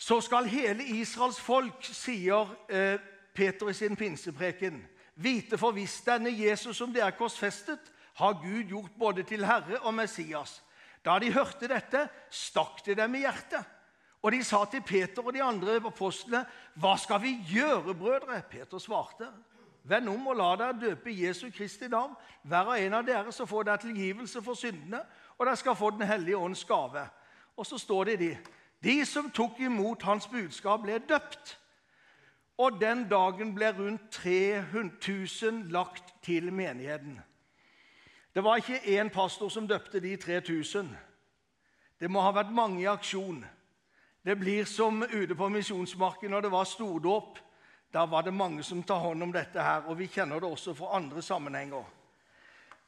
Så 0.00 0.20
skal 0.24 0.48
hele 0.48 0.84
Israels 0.96 1.40
folk, 1.40 1.84
sier 1.84 2.48
eh, 2.72 2.96
Peter 3.36 3.68
i 3.68 3.74
sin 3.76 3.98
pinsepreken, 4.00 4.78
vite 5.20 5.58
for 5.60 5.76
hvis 5.76 5.98
denne 6.06 6.32
Jesus 6.32 6.78
som 6.80 6.92
dere 6.94 7.10
er 7.10 7.18
korsfestet, 7.18 7.90
har 8.16 8.38
Gud 8.40 8.70
gjort 8.72 8.94
både 8.98 9.22
til 9.28 9.44
Herre 9.44 9.82
og 9.84 9.92
Messias. 9.94 10.62
Da 11.04 11.18
de 11.20 11.28
hørte 11.32 11.68
dette, 11.68 12.06
stakk 12.32 12.80
det 12.86 12.96
dem 12.96 13.14
i 13.14 13.26
hjertet. 13.26 13.76
Og 14.22 14.32
de 14.32 14.40
sa 14.44 14.62
til 14.68 14.82
Peter 14.84 15.24
og 15.24 15.34
de 15.36 15.42
andre 15.42 15.76
apostlene, 15.76 16.46
'Hva 16.76 16.96
skal 16.96 17.22
vi 17.22 17.36
gjøre, 17.48 17.94
brødre?' 17.94 18.42
Peter 18.50 18.78
svarte, 18.78 19.28
'Vend 19.84 20.08
om 20.08 20.26
og 20.26 20.36
la 20.36 20.56
dere 20.56 20.80
døpe 20.80 21.12
Jesu 21.12 21.50
Kristi 21.50 21.88
navn, 21.88 22.16
hver 22.42 22.72
og 22.72 22.80
en 22.80 22.94
av 22.94 23.06
dere, 23.06 23.32
så 23.32 23.46
får 23.46 23.62
dere 23.62 23.76
tilgivelse 23.76 24.42
for 24.42 24.54
syndene, 24.54 25.00
og 25.38 25.46
dere 25.46 25.56
skal 25.56 25.76
få 25.76 25.90
Den 25.90 26.02
hellige 26.02 26.36
ånds 26.36 26.64
gave.' 26.64 27.08
Og 27.56 27.66
så 27.66 27.78
står 27.78 28.04
det 28.04 28.12
i 28.12 28.26
de, 28.26 28.38
de 28.84 29.04
som 29.04 29.30
tok 29.30 29.60
imot 29.60 30.02
hans 30.02 30.26
budskap, 30.26 30.82
ble 30.82 30.98
døpt. 30.98 31.56
Og 32.60 32.80
den 32.80 33.06
dagen 33.08 33.54
ble 33.54 33.72
rundt 33.76 34.10
300 34.12 34.90
000 35.42 35.70
lagt 35.72 36.14
til 36.22 36.52
menigheten. 36.52 37.20
Det 38.34 38.44
var 38.44 38.56
ikke 38.56 39.00
én 39.00 39.08
pastor 39.08 39.48
som 39.48 39.68
døpte 39.68 40.00
de 40.00 40.16
3000. 40.16 40.90
Det 42.00 42.10
må 42.10 42.20
ha 42.20 42.32
vært 42.32 42.52
mange 42.52 42.82
i 42.82 42.88
aksjon. 42.88 43.44
Det 44.24 44.38
blir 44.38 44.64
som 44.64 45.02
ute 45.02 45.34
på 45.34 45.48
misjonsmarken 45.48 46.30
når 46.30 46.40
det 46.40 46.52
var 46.52 46.64
stordåp. 46.64 47.38
Da 47.92 48.04
var 48.06 48.22
det 48.22 48.34
mange 48.34 48.62
som 48.62 48.82
tar 48.82 49.00
hånd 49.02 49.22
om 49.22 49.32
dette 49.32 49.62
her, 49.62 49.88
og 49.88 49.98
vi 49.98 50.06
kjenner 50.06 50.40
det 50.40 50.48
også 50.48 50.74
fra 50.74 50.96
andre 50.96 51.22
sammenhenger. 51.22 51.84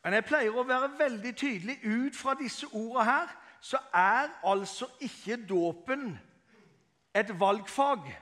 Men 0.05 0.15
jeg 0.15 0.25
pleier 0.25 0.57
å 0.57 0.67
være 0.67 0.93
veldig 0.99 1.33
tydelig 1.37 1.79
ut 1.83 2.17
fra 2.17 2.35
disse 2.39 2.67
ordene 2.73 3.05
her, 3.05 3.33
så 3.63 3.79
er 3.95 4.29
altså 4.45 4.87
ikke 5.01 5.39
dåpen 5.47 6.19
et 7.15 7.41
valgfag. 7.41 8.19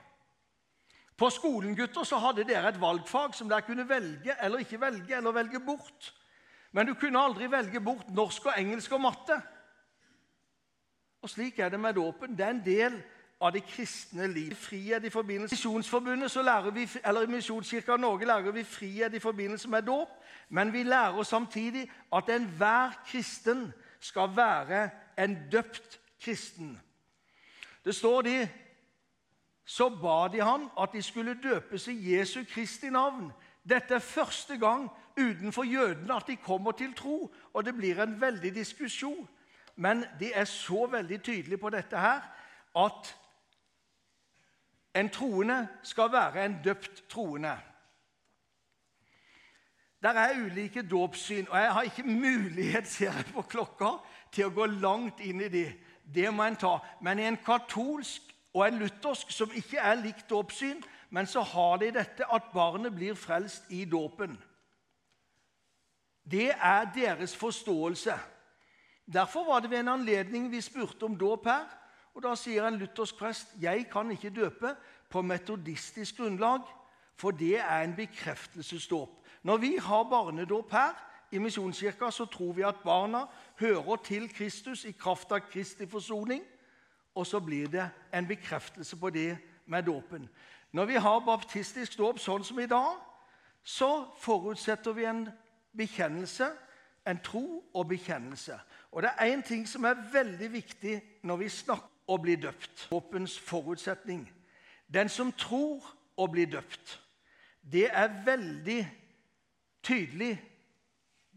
På 1.17 1.29
skolen 1.29 1.75
gutter, 1.75 2.03
så 2.03 2.17
hadde 2.17 2.45
dere 2.45 2.69
et 2.69 2.81
valgfag 2.81 3.33
som 3.35 3.49
dere 3.49 3.65
kunne 3.65 3.87
velge 3.89 4.35
eller 4.41 4.61
ikke 4.61 4.81
velge, 4.81 5.17
eller 5.17 5.31
velge 5.31 5.59
bort. 5.65 6.13
Men 6.71 6.87
du 6.87 6.93
kunne 6.93 7.19
aldri 7.19 7.49
velge 7.51 7.81
bort 7.81 8.09
norsk 8.09 8.45
og 8.45 8.53
engelsk 8.57 8.91
og 8.91 9.01
matte. 9.01 9.41
Og 11.21 11.29
slik 11.29 11.59
er 11.59 11.69
det 11.69 11.79
med 11.79 11.93
dåpen. 11.93 12.37
Det 12.37 12.45
er 12.45 12.49
en 12.49 12.65
del 12.65 13.01
av 13.41 13.51
det 13.53 13.63
kristne 13.65 14.27
liv. 14.27 14.55
Frihet 14.55 15.03
i 15.03 15.09
forbindelse 15.09 15.55
Misjonsforbundet 15.55 16.31
så 16.31 16.41
lærer 16.41 16.71
vi, 16.71 16.89
eller 17.05 17.27
Misjonskirka 17.27 17.97
Norge 17.97 18.25
lærer 18.25 18.51
vi 18.51 18.63
frihet 18.63 19.13
i 19.13 19.19
forbindelse 19.19 19.69
med 19.69 19.81
dåp, 19.81 20.09
men 20.49 20.73
vi 20.73 20.83
lærer 20.83 21.23
samtidig 21.23 21.91
at 22.13 22.29
enhver 22.29 22.91
kristen 23.07 23.71
skal 23.99 24.35
være 24.35 24.89
en 25.23 25.37
døpt 25.51 25.99
kristen. 26.21 26.81
Det 27.85 27.95
står 27.95 28.21
de 28.21 28.49
Så 29.65 29.89
ba 29.89 30.27
de 30.27 30.41
han 30.43 30.69
at 30.79 30.89
de 30.93 31.01
skulle 31.01 31.37
døpes 31.43 31.87
i 31.87 32.17
Jesu 32.17 32.43
Kristi 32.49 32.89
navn. 32.89 33.31
Dette 33.69 33.93
er 33.93 33.99
første 33.99 34.57
gang 34.57 34.89
utenfor 35.17 35.63
jødene 35.63 36.15
at 36.15 36.27
de 36.27 36.35
kommer 36.35 36.71
til 36.71 36.93
tro, 36.93 37.33
og 37.53 37.65
det 37.65 37.75
blir 37.75 38.03
en 38.03 38.21
veldig 38.21 38.55
diskusjon. 38.55 39.29
Men 39.75 40.05
de 40.19 40.33
er 40.33 40.45
så 40.45 40.85
veldig 40.85 41.21
tydelige 41.23 41.57
på 41.57 41.69
dette 41.69 41.97
her 41.97 42.21
at 42.75 43.15
en 44.95 45.09
troende 45.09 45.67
skal 45.83 46.11
være 46.11 46.45
en 46.45 46.57
døpt 46.63 47.03
troende. 47.09 47.59
Der 50.01 50.09
er 50.09 50.45
ulike 50.45 50.81
dåpssyn, 50.81 51.47
og 51.49 51.59
jeg 51.59 51.73
har 51.73 51.81
ikke 51.81 52.03
mulighet 52.03 52.87
ser 52.87 53.11
jeg 53.11 53.25
på 53.33 53.41
klokka, 53.41 53.85
til 54.31 54.47
å 54.47 54.53
gå 54.55 54.65
langt 54.79 55.19
inn 55.19 55.41
i 55.41 55.49
det. 55.51 55.69
Det 56.03 56.31
må 56.33 56.43
en 56.43 56.59
ta. 56.59 56.77
Men 57.01 57.19
i 57.19 57.27
en 57.27 57.39
katolsk 57.45 58.31
og 58.53 58.65
en 58.67 58.79
luthersk, 58.81 59.31
som 59.31 59.51
ikke 59.55 59.79
er 59.79 59.99
likt 59.99 60.29
dåpssyn, 60.29 60.81
men 61.11 61.27
så 61.27 61.43
har 61.43 61.77
de 61.81 61.91
dette 61.95 62.27
at 62.27 62.51
barnet 62.53 62.95
blir 62.95 63.15
frelst 63.19 63.67
i 63.71 63.83
dåpen. 63.85 64.37
Det 66.23 66.51
er 66.51 66.87
deres 66.95 67.35
forståelse. 67.35 68.15
Derfor 69.13 69.45
var 69.45 69.59
det 69.59 69.71
ved 69.71 69.79
en 69.79 69.95
anledning 69.97 70.51
vi 70.51 70.61
spurte 70.61 71.03
om 71.03 71.17
dåp 71.17 71.45
her. 71.45 71.67
Og 72.13 72.23
Da 72.23 72.35
sier 72.35 72.67
en 72.67 72.79
luthersk 72.79 73.17
prest 73.17 73.55
jeg 73.61 73.87
kan 73.91 74.11
ikke 74.11 74.33
døpe 74.35 74.75
på 75.09 75.21
metodistisk 75.21 76.17
grunnlag, 76.17 76.61
for 77.15 77.31
det 77.31 77.59
er 77.59 77.83
en 77.83 77.95
bekreftelsesdåp. 77.95 79.09
Når 79.43 79.57
vi 79.57 79.77
har 79.77 80.03
barnedåp 80.03 80.71
her 80.71 80.95
i 81.31 81.37
Misjonskirka, 81.37 82.11
så 82.11 82.25
tror 82.25 82.53
vi 82.53 82.61
at 82.61 82.81
barna 82.83 83.25
hører 83.59 83.95
til 84.03 84.29
Kristus 84.33 84.85
i 84.85 84.91
kraft 84.91 85.31
av 85.31 85.39
Kristi 85.51 85.87
forsoning, 85.87 86.43
og 87.15 87.27
så 87.27 87.39
blir 87.39 87.67
det 87.67 87.89
en 88.13 88.27
bekreftelse 88.27 88.97
på 88.99 89.09
det 89.09 89.37
med 89.65 89.83
dåpen. 89.83 90.29
Når 90.71 90.85
vi 90.85 90.95
har 90.95 91.23
baptistisk 91.25 91.97
dåp 91.97 92.19
sånn 92.19 92.43
som 92.47 92.59
i 92.59 92.67
dag, 92.67 92.99
så 93.63 94.07
forutsetter 94.19 94.95
vi 94.95 95.05
en 95.05 95.25
bekjennelse, 95.77 96.47
en 97.07 97.19
tro 97.23 97.63
og 97.73 97.87
bekjennelse. 97.87 98.59
Og 98.91 99.03
det 99.03 99.11
er 99.17 99.33
én 99.33 99.43
ting 99.43 99.67
som 99.67 99.85
er 99.85 99.99
veldig 100.13 100.51
viktig 100.53 101.01
når 101.23 101.37
vi 101.43 101.49
snakker 101.49 101.87
om 101.87 101.91
å 102.11 102.17
bli 102.19 102.35
døpt. 102.35 102.87
Dåpens 102.91 103.37
forutsetning. 103.39 104.25
Den 104.87 105.09
som 105.09 105.31
tror 105.31 105.85
å 106.19 106.27
bli 106.27 106.45
døpt. 106.45 106.97
Det 107.61 107.87
er 107.87 108.23
veldig 108.25 108.81
tydelig. 109.83 110.33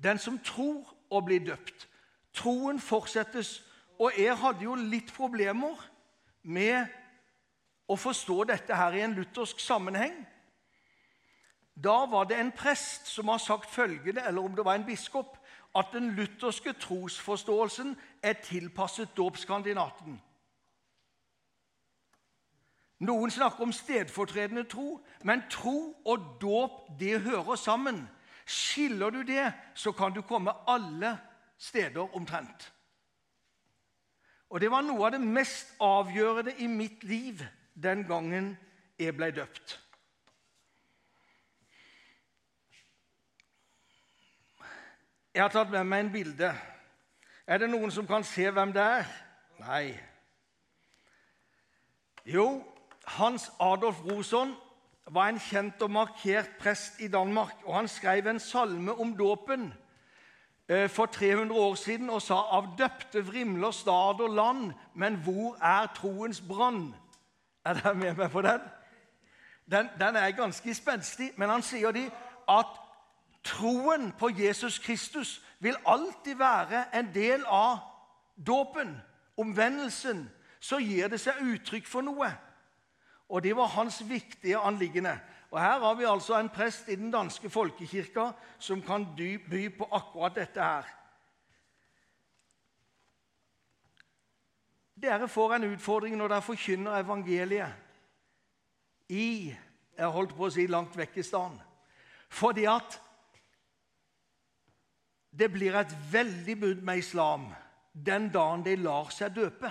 Den 0.02 0.18
som 0.18 0.38
tror 0.38 0.94
å 1.10 1.20
bli 1.24 1.38
døpt. 1.38 1.88
Troen 2.34 2.80
fortsettes. 2.80 3.62
Og 3.98 4.12
jeg 4.18 4.36
hadde 4.36 4.66
jo 4.66 4.74
litt 4.74 5.12
problemer 5.14 5.78
med 6.42 6.90
å 7.88 7.96
forstå 7.96 8.44
dette 8.50 8.76
her 8.76 8.96
i 8.96 9.04
en 9.04 9.14
luthersk 9.14 9.60
sammenheng. 9.60 10.16
Da 11.74 12.04
var 12.10 12.24
det 12.24 12.38
en 12.38 12.52
prest 12.52 13.06
som 13.10 13.28
har 13.28 13.38
sagt 13.38 13.70
følgende, 13.70 14.22
eller 14.22 14.42
om 14.42 14.54
det 14.56 14.64
var 14.64 14.74
en 14.78 14.86
biskop, 14.86 15.38
at 15.74 15.90
den 15.92 16.10
lutherske 16.14 16.72
trosforståelsen 16.72 17.96
er 18.22 18.32
tilpasset 18.32 19.16
dåpskandidaten. 19.16 20.20
Noen 22.98 23.30
snakker 23.30 23.66
om 23.66 23.72
stedfortredende 23.72 24.64
tro, 24.70 25.00
men 25.22 25.42
tro 25.50 25.94
og 26.06 26.28
dåp 26.40 26.86
det 27.00 27.20
hører 27.20 27.56
sammen. 27.56 28.04
Skiller 28.46 29.10
du 29.10 29.22
det, 29.22 29.52
så 29.74 29.92
kan 29.92 30.12
du 30.12 30.22
komme 30.22 30.52
alle 30.68 31.18
steder 31.58 32.16
omtrent. 32.16 32.72
Og 34.50 34.60
Det 34.60 34.70
var 34.70 34.82
noe 34.86 35.06
av 35.06 35.12
det 35.16 35.20
mest 35.20 35.72
avgjørende 35.82 36.54
i 36.62 36.66
mitt 36.66 37.04
liv 37.04 37.40
den 37.74 38.04
gangen 38.06 38.52
jeg 38.98 39.16
ble 39.16 39.30
døpt. 39.34 39.80
Jeg 45.34 45.42
har 45.42 45.50
tatt 45.50 45.72
med 45.72 45.88
meg 45.90 46.04
en 46.04 46.12
bilde. 46.12 46.52
Er 47.46 47.58
det 47.58 47.66
noen 47.70 47.90
som 47.90 48.06
kan 48.06 48.22
se 48.24 48.46
hvem 48.46 48.70
det 48.72 48.82
er? 48.82 49.08
Nei. 49.58 49.96
Jo, 52.24 52.62
Hans 53.18 53.50
Adolf 53.60 53.98
Roson 54.06 54.54
var 55.06 55.28
en 55.28 55.40
kjent 55.40 55.82
og 55.82 55.90
markert 55.90 56.50
prest 56.61 57.00
i 57.00 57.08
Danmark. 57.08 57.54
og 57.64 57.75
Han 57.76 57.88
skrev 57.88 58.26
en 58.26 58.40
salme 58.40 58.92
om 58.92 59.16
dåpen 59.16 59.75
eh, 60.68 60.90
for 60.90 61.06
300 61.06 61.61
år 61.61 61.75
siden 61.75 62.11
og 62.11 62.23
sa 62.23 62.34
av 62.34 62.75
døpte 62.78 63.26
vrimler 63.26 63.70
stad 63.70 64.20
og 64.20 64.30
land, 64.30 64.73
men 64.94 65.14
hvor 65.14 65.56
er 65.62 65.87
troens 65.96 66.40
brann? 66.40 66.94
Er 67.64 67.75
dere 67.75 67.94
med 67.94 68.14
meg 68.14 68.30
på 68.30 68.42
den? 68.42 68.61
den? 69.70 69.88
Den 70.00 70.16
er 70.16 70.30
ganske 70.30 70.75
spenstig, 70.75 71.32
men 71.37 71.49
han 71.49 71.62
sier 71.62 71.90
de 71.90 72.11
at 72.49 72.80
troen 73.44 74.12
på 74.18 74.28
Jesus 74.28 74.78
Kristus 74.78 75.42
vil 75.61 75.76
alltid 75.87 76.34
være 76.34 76.84
en 76.99 77.14
del 77.14 77.44
av 77.49 77.78
dåpen, 78.46 79.00
omvendelsen. 79.37 80.30
Så 80.61 80.78
gir 80.78 81.08
det 81.08 81.20
seg 81.20 81.40
uttrykk 81.40 81.87
for 81.88 82.04
noe. 82.04 82.30
Og 83.34 83.42
det 83.42 83.56
var 83.56 83.72
hans 83.74 83.98
viktige 84.06 84.58
anliggende. 84.58 85.20
Og 85.50 85.60
Her 85.60 85.78
har 85.78 85.94
vi 85.94 86.04
altså 86.06 86.38
en 86.38 86.48
prest 86.48 86.88
i 86.88 86.94
den 86.94 87.10
danske 87.10 87.50
folkekirka 87.50 88.30
som 88.58 88.82
kan 88.82 89.06
by 89.50 89.78
på 89.78 89.88
akkurat 89.90 90.34
dette 90.34 90.62
her. 90.62 90.84
Dere 95.02 95.28
får 95.28 95.54
en 95.54 95.64
utfordring 95.74 96.16
når 96.16 96.28
dere 96.28 96.42
forkynner 96.42 97.00
evangeliet 97.02 97.72
i 99.08 99.54
jeg 99.98 100.10
holdt 100.10 100.36
på 100.36 100.46
å 100.46 100.50
si 100.50 100.66
langt 100.70 100.96
vekk 100.96 101.18
i 101.18 101.26
stedet. 101.26 101.60
Fordi 102.30 102.64
at 102.70 103.00
det 105.30 105.50
blir 105.52 105.74
et 105.78 105.96
veldig 106.12 106.56
brudd 106.60 106.82
med 106.86 107.02
islam 107.02 107.50
den 108.06 108.30
dagen 108.30 108.64
de 108.66 108.76
lar 108.76 109.10
seg 109.14 109.34
døpe. 109.34 109.70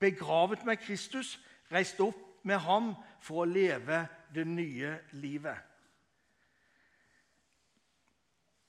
Begravet 0.00 0.64
med 0.64 0.80
Kristus 0.80 1.38
reist 1.72 2.00
opp 2.00 2.18
med 2.42 2.58
ham 2.58 2.94
for 3.20 3.42
å 3.42 3.48
leve 3.48 4.04
det 4.34 4.46
nye 4.46 4.96
livet. 5.12 5.56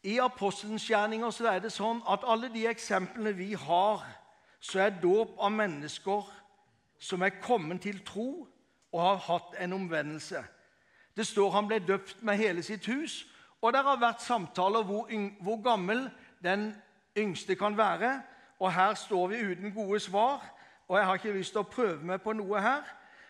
I 0.04 0.18
apostelens 0.20 0.88
gjerninger 0.90 1.30
så 1.30 1.46
er 1.52 1.60
det 1.62 1.74
sånn 1.74 2.02
at 2.10 2.26
alle 2.26 2.50
de 2.50 2.66
eksemplene 2.70 3.36
vi 3.38 3.52
har, 3.54 4.02
så 4.60 4.82
er 4.82 4.98
dåp 5.02 5.38
av 5.38 5.54
mennesker 5.54 6.30
som 7.02 7.22
er 7.22 7.38
kommet 7.42 7.84
til 7.86 8.02
tro 8.06 8.48
og 8.92 9.02
har 9.02 9.22
hatt 9.28 9.56
en 9.62 9.74
omvendelse. 9.78 10.42
Det 11.18 11.26
står 11.28 11.52
han 11.54 11.68
ble 11.70 11.80
døpt 11.86 12.24
med 12.26 12.40
hele 12.40 12.64
sitt 12.64 12.86
hus, 12.90 13.26
og 13.62 13.74
det 13.74 13.84
har 13.86 14.02
vært 14.02 14.26
samtaler 14.26 14.86
hvor, 14.86 15.10
hvor 15.42 15.62
gammel 15.62 16.08
den 16.44 16.72
yngste 17.18 17.56
kan 17.56 17.78
være. 17.78 18.22
Og 18.60 18.74
her 18.74 18.94
står 18.98 19.28
vi 19.28 19.44
uten 19.52 19.74
gode 19.74 20.00
svar 20.00 20.42
og 20.92 20.98
jeg 20.98 21.06
har 21.06 21.16
ikke 21.16 21.32
lyst 21.32 21.54
til 21.56 21.62
å 21.64 21.70
prøve 21.72 22.04
meg 22.04 22.20
på 22.20 22.34
noe 22.36 22.60
her. 22.60 22.88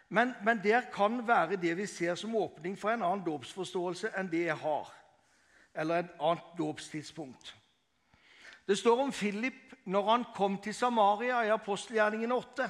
Men, 0.09 0.31
men 0.41 0.57
der 0.63 0.87
kan 0.89 1.19
være 1.27 1.59
det 1.61 1.75
vi 1.77 1.85
ser 1.85 2.15
som 2.17 2.33
åpning 2.35 2.73
for 2.73 2.89
en 2.89 3.03
annen 3.05 3.21
dåpsforståelse 3.21 4.09
enn 4.17 4.31
det 4.31 4.47
jeg 4.47 4.57
har. 4.63 4.89
Eller 5.77 6.01
et 6.01 6.15
annet 6.17 6.49
dåpstidspunkt. 6.57 7.53
Det 8.65 8.79
står 8.81 9.05
om 9.05 9.13
Philip 9.13 9.77
når 9.85 10.09
han 10.09 10.25
kom 10.33 10.57
til 10.57 10.73
Samaria 10.73 11.43
i 11.45 11.53
apostelgjerningen 11.53 12.33
8. 12.33 12.69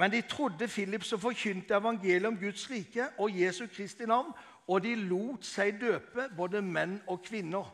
Men 0.00 0.16
de 0.16 0.24
trodde 0.32 0.68
Philip 0.68 1.04
som 1.04 1.20
forkynte 1.20 1.76
evangeliet 1.76 2.32
om 2.32 2.40
Guds 2.40 2.64
rike 2.70 3.12
og 3.18 3.36
Jesu 3.36 3.66
Kristi 3.68 4.08
navn, 4.08 4.32
og 4.64 4.80
de 4.82 4.96
lot 4.96 5.44
seg 5.44 5.76
døpe, 5.76 6.30
både 6.36 6.64
menn 6.64 7.02
og 7.04 7.20
kvinner. 7.28 7.68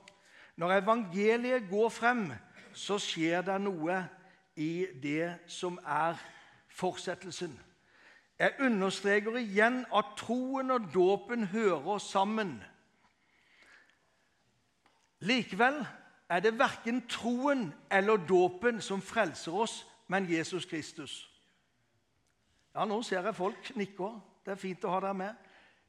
Når 0.58 0.80
evangeliet 0.82 1.70
går 1.70 1.88
frem, 1.88 2.32
så 2.74 2.98
skjer 2.98 3.46
det 3.46 3.62
noe 3.62 4.08
i 4.60 4.86
det 5.02 5.38
som 5.46 5.78
er 5.86 6.14
fortsettelsen. 6.68 7.60
Jeg 8.38 8.52
understreker 8.60 9.36
igjen 9.36 9.86
at 9.96 10.04
troen 10.16 10.70
og 10.70 10.80
dåpen 10.94 11.44
hører 11.44 11.98
sammen. 11.98 12.62
Likevel 15.20 15.86
er 16.28 16.40
det 16.40 16.58
verken 16.58 17.02
troen 17.08 17.74
eller 17.90 18.16
dåpen 18.16 18.80
som 18.80 19.02
frelser 19.02 19.52
oss, 19.52 19.86
men 20.08 20.28
Jesus 20.32 20.64
Kristus. 20.64 21.30
Ja, 22.74 22.84
Nå 22.84 23.02
ser 23.02 23.24
jeg 23.24 23.34
folk 23.34 23.76
nikker. 23.76 24.20
Det 24.44 24.52
er 24.52 24.60
fint 24.60 24.84
å 24.84 24.92
ha 24.92 25.00
dere 25.00 25.14
med. 25.14 25.34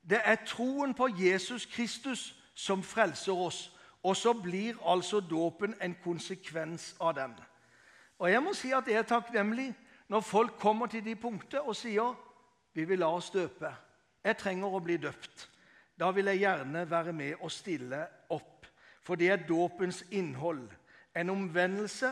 Det 0.09 0.21
er 0.23 0.43
troen 0.47 0.93
på 0.93 1.07
Jesus 1.19 1.65
Kristus 1.65 2.35
som 2.55 2.83
frelser 2.83 3.35
oss, 3.35 3.71
og 4.03 4.15
så 4.17 4.33
blir 4.33 4.79
altså 4.87 5.19
dåpen 5.19 5.75
en 5.81 5.95
konsekvens 6.03 6.95
av 6.99 7.15
den. 7.15 7.35
Og 8.21 8.29
jeg 8.29 8.41
må 8.43 8.53
si 8.53 8.69
at 8.77 8.87
jeg 8.87 8.99
er 9.01 9.07
takknemlig 9.09 9.71
når 10.11 10.21
folk 10.21 10.59
kommer 10.61 10.85
til 10.91 11.01
de 11.05 11.15
punktet 11.17 11.61
og 11.65 11.73
sier 11.75 12.13
vi 12.73 12.85
vil 12.85 13.01
la 13.01 13.09
oss 13.11 13.31
døpe. 13.33 13.71
Jeg 14.23 14.37
trenger 14.37 14.69
å 14.69 14.79
bli 14.83 14.99
døpt. 15.01 15.47
Da 15.97 16.11
vil 16.13 16.29
jeg 16.29 16.43
gjerne 16.43 16.83
være 16.89 17.13
med 17.13 17.41
og 17.41 17.51
stille 17.51 18.03
opp. 18.29 18.67
For 19.01 19.17
det 19.17 19.31
er 19.33 19.47
dåpens 19.47 20.03
innhold. 20.11 20.67
En 21.17 21.33
omvendelse. 21.33 22.11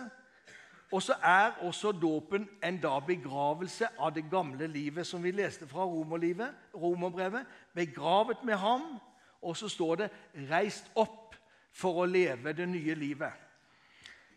Og 0.92 1.04
så 1.06 1.14
er 1.22 1.62
også 1.62 1.92
dåpen 1.94 2.48
en 2.66 2.80
da 2.82 2.96
begravelse 3.06 3.92
av 4.00 4.16
det 4.16 4.26
gamle 4.32 4.68
livet, 4.68 5.08
som 5.08 5.24
vi 5.24 5.32
leste 5.32 5.68
fra 5.70 5.86
romerbrevet. 5.86 7.46
Begravet 7.76 8.44
med 8.44 8.58
ham. 8.58 8.98
Og 9.42 9.58
så 9.58 9.70
står 9.70 9.96
det 9.96 10.10
'reist 10.50 10.92
opp 10.96 11.36
for 11.72 12.02
å 12.02 12.06
leve 12.06 12.54
det 12.54 12.70
nye 12.70 12.96
livet'. 12.96 13.49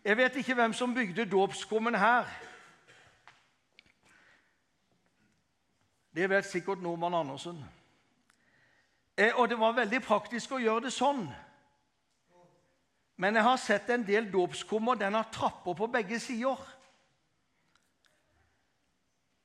Jeg 0.05 0.17
vet 0.17 0.37
ikke 0.37 0.55
hvem 0.55 0.73
som 0.73 0.95
bygde 0.95 1.31
dåpskummen 1.31 1.95
her. 1.95 2.27
Det 6.15 6.31
vet 6.31 6.45
sikkert 6.45 6.83
nordmann 6.83 7.15
Andersen. 7.15 7.65
Eh, 9.17 9.31
og 9.35 9.49
det 9.49 9.59
var 9.59 9.73
veldig 9.73 10.03
praktisk 10.03 10.53
å 10.53 10.61
gjøre 10.61 10.89
det 10.89 10.93
sånn. 10.93 11.23
Men 13.17 13.39
jeg 13.39 13.47
har 13.47 13.57
sett 13.63 13.91
en 13.91 14.07
del 14.07 14.27
dåpskummer. 14.33 14.99
Den 14.99 15.15
har 15.15 15.31
trapper 15.33 15.79
på 15.79 15.87
begge 15.87 16.19
sider. 16.21 16.59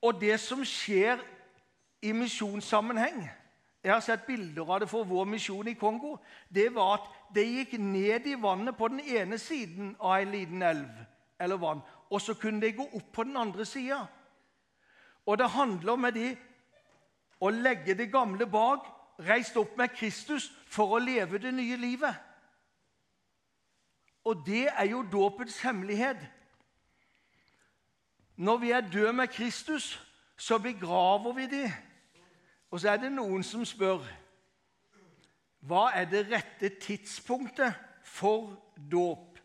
Og 0.02 0.20
det 0.20 0.40
som 0.40 0.64
skjer 0.66 1.22
i 2.02 2.12
misjonssammenheng 2.12 3.28
Jeg 3.88 3.94
har 3.94 4.02
sett 4.04 4.26
bilder 4.26 4.68
av 4.68 4.82
det 4.82 4.86
for 4.90 5.06
vår 5.08 5.24
misjon 5.24 5.68
i 5.70 5.72
Kongo. 5.80 6.18
Det 6.52 6.66
var 6.74 6.98
at 6.98 7.06
det 7.32 7.46
gikk 7.46 7.78
ned 7.80 8.26
i 8.28 8.34
vannet 8.36 8.76
på 8.76 8.90
den 8.92 9.00
ene 9.00 9.38
siden 9.40 9.94
av 9.96 10.18
en 10.18 10.34
liten 10.34 10.62
elv 10.62 10.98
eller 11.40 11.56
vann, 11.56 11.80
og 12.10 12.20
så 12.20 12.34
kunne 12.36 12.60
det 12.60 12.74
gå 12.76 12.84
opp 12.84 13.08
på 13.16 13.24
den 13.24 13.38
andre 13.40 13.64
sida. 13.64 14.02
Og 15.24 15.38
det 15.40 15.48
handler 15.54 15.92
om 15.92 16.04
de 16.12 16.34
å 17.40 17.48
legge 17.54 17.96
det 17.96 18.10
gamle 18.12 18.44
bak, 18.44 18.84
reist 19.24 19.56
opp 19.56 19.72
med 19.80 19.96
Kristus 19.96 20.50
for 20.68 20.92
å 20.92 21.00
leve 21.00 21.40
det 21.40 21.54
nye 21.56 21.80
livet. 21.80 22.12
Og 24.28 24.44
det 24.44 24.66
er 24.68 24.92
jo 24.92 25.06
dåpets 25.08 25.62
hemmelighet. 25.64 26.20
Når 28.36 28.56
vi 28.60 28.76
er 28.76 28.92
døde 28.92 29.16
med 29.16 29.32
Kristus, 29.32 29.94
så 30.36 30.58
begraver 30.60 31.32
vi 31.32 31.46
det. 31.56 31.68
Og 32.70 32.80
så 32.80 32.90
er 32.90 33.02
det 33.02 33.12
noen 33.12 33.44
som 33.46 33.64
spør 33.64 34.04
hva 35.68 35.88
er 35.96 36.06
det 36.08 36.28
rette 36.30 36.70
tidspunktet 36.80 37.74
for 38.06 38.52
dåp, 38.90 39.40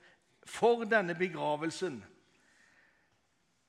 for 0.45 0.83
denne 0.85 1.15
begravelsen. 1.17 1.97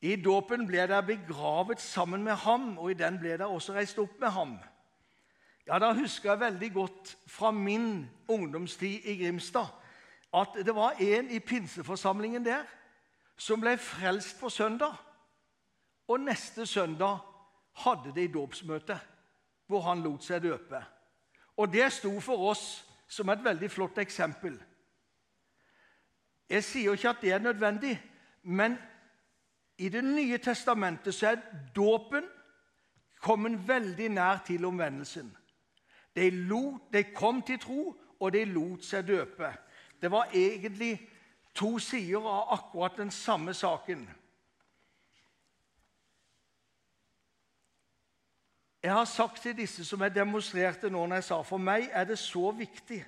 I 0.05 0.17
dåpen 0.21 0.67
ble 0.69 0.85
dere 0.85 1.01
begravet 1.07 1.81
sammen 1.81 2.23
med 2.23 2.37
ham, 2.45 2.75
og 2.79 2.91
i 2.91 2.99
den 2.99 3.17
ble 3.19 3.33
dere 3.39 3.49
også 3.49 3.73
reist 3.75 3.99
opp 3.99 4.19
med 4.21 4.35
ham. 4.35 4.59
Ja, 5.67 5.79
Da 5.79 5.95
husker 5.97 6.31
jeg 6.31 6.41
veldig 6.41 6.73
godt 6.73 7.17
fra 7.27 7.51
min 7.51 8.11
ungdomstid 8.29 9.01
i 9.05 9.17
Grimstad 9.23 9.73
at 10.35 10.49
det 10.67 10.75
var 10.75 10.99
en 11.01 11.31
i 11.31 11.39
pinseforsamlingen 11.39 12.45
der 12.45 12.65
som 13.37 13.61
ble 13.61 13.77
frelst 13.79 14.41
på 14.41 14.49
søndag. 14.49 14.95
Og 16.09 16.21
neste 16.21 16.67
søndag 16.67 17.19
hadde 17.85 18.13
de 18.15 18.29
dåpsmøte, 18.33 18.99
hvor 19.67 19.81
han 19.89 20.03
lot 20.03 20.25
seg 20.25 20.43
døpe. 20.43 20.81
Og 21.57 21.73
det 21.73 21.93
sto 21.93 22.13
for 22.21 22.51
oss 22.51 22.85
som 23.09 23.31
et 23.31 23.45
veldig 23.45 23.71
flott 23.71 23.99
eksempel. 23.99 24.57
Jeg 26.51 26.65
sier 26.65 26.91
jo 26.91 26.97
ikke 26.99 27.15
at 27.15 27.23
det 27.23 27.33
er 27.33 27.39
nødvendig, 27.39 27.95
men 28.43 28.77
i 29.79 29.89
Det 29.89 30.05
nye 30.05 30.39
testamentet 30.39 31.15
så 31.15 31.27
er 31.27 31.41
dåpen 31.75 32.25
kommet 33.21 33.69
veldig 33.69 34.09
nær 34.09 34.45
til 34.47 34.65
omvendelsen. 34.65 35.37
De, 36.17 36.31
lot, 36.31 36.93
de 36.93 37.03
kom 37.05 37.43
til 37.43 37.59
tro, 37.59 37.97
og 38.21 38.33
de 38.33 38.45
lot 38.45 38.85
seg 38.85 39.09
døpe. 39.09 39.51
Det 40.03 40.11
var 40.11 40.31
egentlig 40.35 41.01
to 41.55 41.79
sider 41.79 42.23
av 42.23 42.53
akkurat 42.55 42.97
den 42.97 43.11
samme 43.11 43.55
saken. 43.55 44.09
Jeg 48.85 48.93
har 48.93 49.05
sagt 49.09 49.43
til 49.43 49.57
disse 49.57 49.85
som 49.89 50.03
jeg 50.05 50.13
demonstrerte 50.13 50.91
nå 50.93 51.07
når 51.07 51.23
jeg 51.23 51.25
sa 51.31 51.39
for 51.49 51.63
meg 51.63 51.87
er 51.89 52.05
det 52.05 52.19
så 52.21 52.51
viktig 52.53 53.01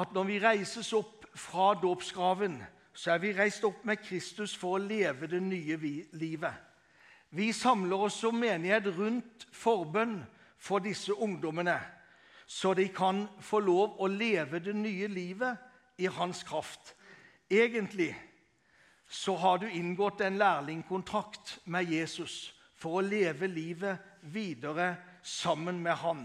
at 0.00 0.10
når 0.14 0.26
vi 0.26 0.40
reises 0.42 0.90
opp 0.98 1.28
fra 1.38 1.68
dåpsgraven 1.78 2.58
så 2.92 3.14
er 3.14 3.22
vi 3.22 3.32
reist 3.38 3.62
opp 3.64 3.84
med 3.86 4.02
Kristus 4.02 4.56
for 4.58 4.74
å 4.74 4.82
leve 4.82 5.30
det 5.30 5.38
nye 5.42 5.78
livet. 6.18 6.52
Vi 7.30 7.52
samler 7.54 8.08
oss 8.08 8.18
som 8.24 8.34
menighet 8.42 8.90
rundt 8.98 9.46
forbønn 9.54 10.18
for 10.58 10.82
disse 10.82 11.14
ungdommene, 11.14 11.78
så 12.46 12.74
de 12.74 12.88
kan 12.90 13.28
få 13.38 13.62
lov 13.62 14.00
å 14.02 14.10
leve 14.10 14.58
det 14.58 14.74
nye 14.74 15.06
livet 15.08 16.02
i 16.02 16.10
hans 16.10 16.42
kraft. 16.42 16.96
Egentlig 17.50 18.10
så 19.06 19.36
har 19.38 19.62
du 19.62 19.70
inngått 19.70 20.20
en 20.26 20.42
lærlingkontrakt 20.42 21.60
med 21.70 21.86
Jesus 21.94 22.50
for 22.80 22.98
å 22.98 23.04
leve 23.04 23.48
livet 23.50 24.22
videre 24.32 24.94
sammen 25.22 25.80
med 25.84 25.98
han. 26.00 26.22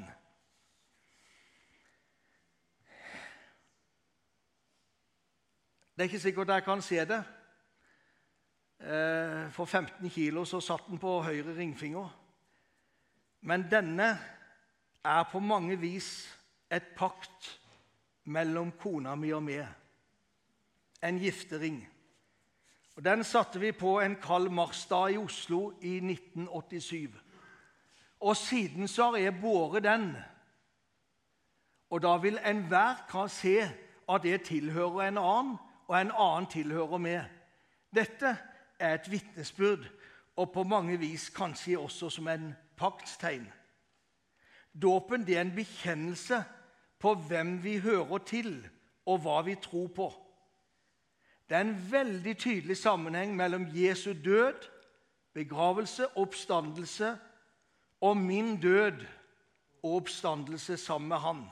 Det 5.96 6.04
er 6.04 6.10
ikke 6.10 6.20
sikkert 6.20 6.52
jeg 6.52 6.63
kan 6.65 6.82
se 6.84 7.00
det. 7.08 7.22
Eh, 8.80 9.52
for 9.56 9.65
15 9.65 10.10
kilo 10.12 10.44
så 10.46 10.60
satt 10.60 10.88
den 10.89 11.00
på 11.00 11.22
høyre 11.24 11.56
ringfinger. 11.56 12.10
Men 13.48 13.68
denne 13.72 14.10
er 15.06 15.28
på 15.32 15.39
mange 15.39 15.78
vis 15.80 16.10
et 16.72 16.91
pakt 16.98 17.48
mellom 18.26 18.74
kona 18.82 19.15
mi 19.15 19.32
og 19.32 19.44
meg. 19.46 19.68
En 21.02 21.20
giftering. 21.22 21.80
Og 22.96 23.06
Den 23.06 23.24
satte 23.24 23.60
vi 23.60 23.72
på 23.72 24.00
en 24.00 24.16
kald 24.16 24.50
marsdag 24.50 25.14
i 25.14 25.18
Oslo 25.18 25.72
i 25.82 25.96
1987. 25.96 27.12
Og 28.20 28.38
siden 28.38 28.88
så 28.88 29.12
har 29.12 29.18
jeg 29.18 29.42
båret 29.42 29.84
den. 29.84 30.16
Og 31.90 32.02
da 32.02 32.18
vil 32.18 32.40
enhver 32.46 33.06
kan 33.10 33.30
se 33.30 33.58
at 34.10 34.24
det 34.24 34.42
tilhører 34.42 35.08
en 35.08 35.18
annen, 35.18 35.58
og 35.88 36.02
en 36.02 36.12
annen 36.12 36.48
tilhører 36.50 36.98
med. 36.98 37.22
Dette 37.96 38.38
er 38.80 38.94
et 38.94 39.12
vitnesbyrd, 39.12 39.86
og 40.36 40.52
på 40.52 40.64
mange 40.64 40.98
vis 41.00 41.30
kanskje 41.30 41.78
også 41.80 42.10
som 42.10 42.28
en 42.28 42.54
paktstegn. 42.78 43.48
Dåpen 44.82 45.30
er 45.32 45.42
en 45.42 45.56
bekjennelse 45.56 46.44
på 47.00 47.14
hvem 47.14 47.64
vi 47.64 47.78
hører 47.80 48.18
til, 48.18 48.68
og 49.06 49.20
hva 49.20 49.42
vi 49.42 49.56
tror 49.56 49.88
på. 49.88 50.25
Det 51.50 51.58
er 51.58 51.62
en 51.62 51.92
veldig 51.92 52.38
tydelig 52.38 52.78
sammenheng 52.78 53.36
mellom 53.36 53.68
Jesu 53.74 54.14
død, 54.26 54.70
begravelse, 55.34 56.18
oppstandelse 56.18 57.18
og 58.02 58.18
min 58.18 58.62
død 58.62 59.06
og 59.84 59.96
oppstandelse 59.96 60.78
sammen 60.78 61.08
med 61.08 61.18
Han. 61.18 61.44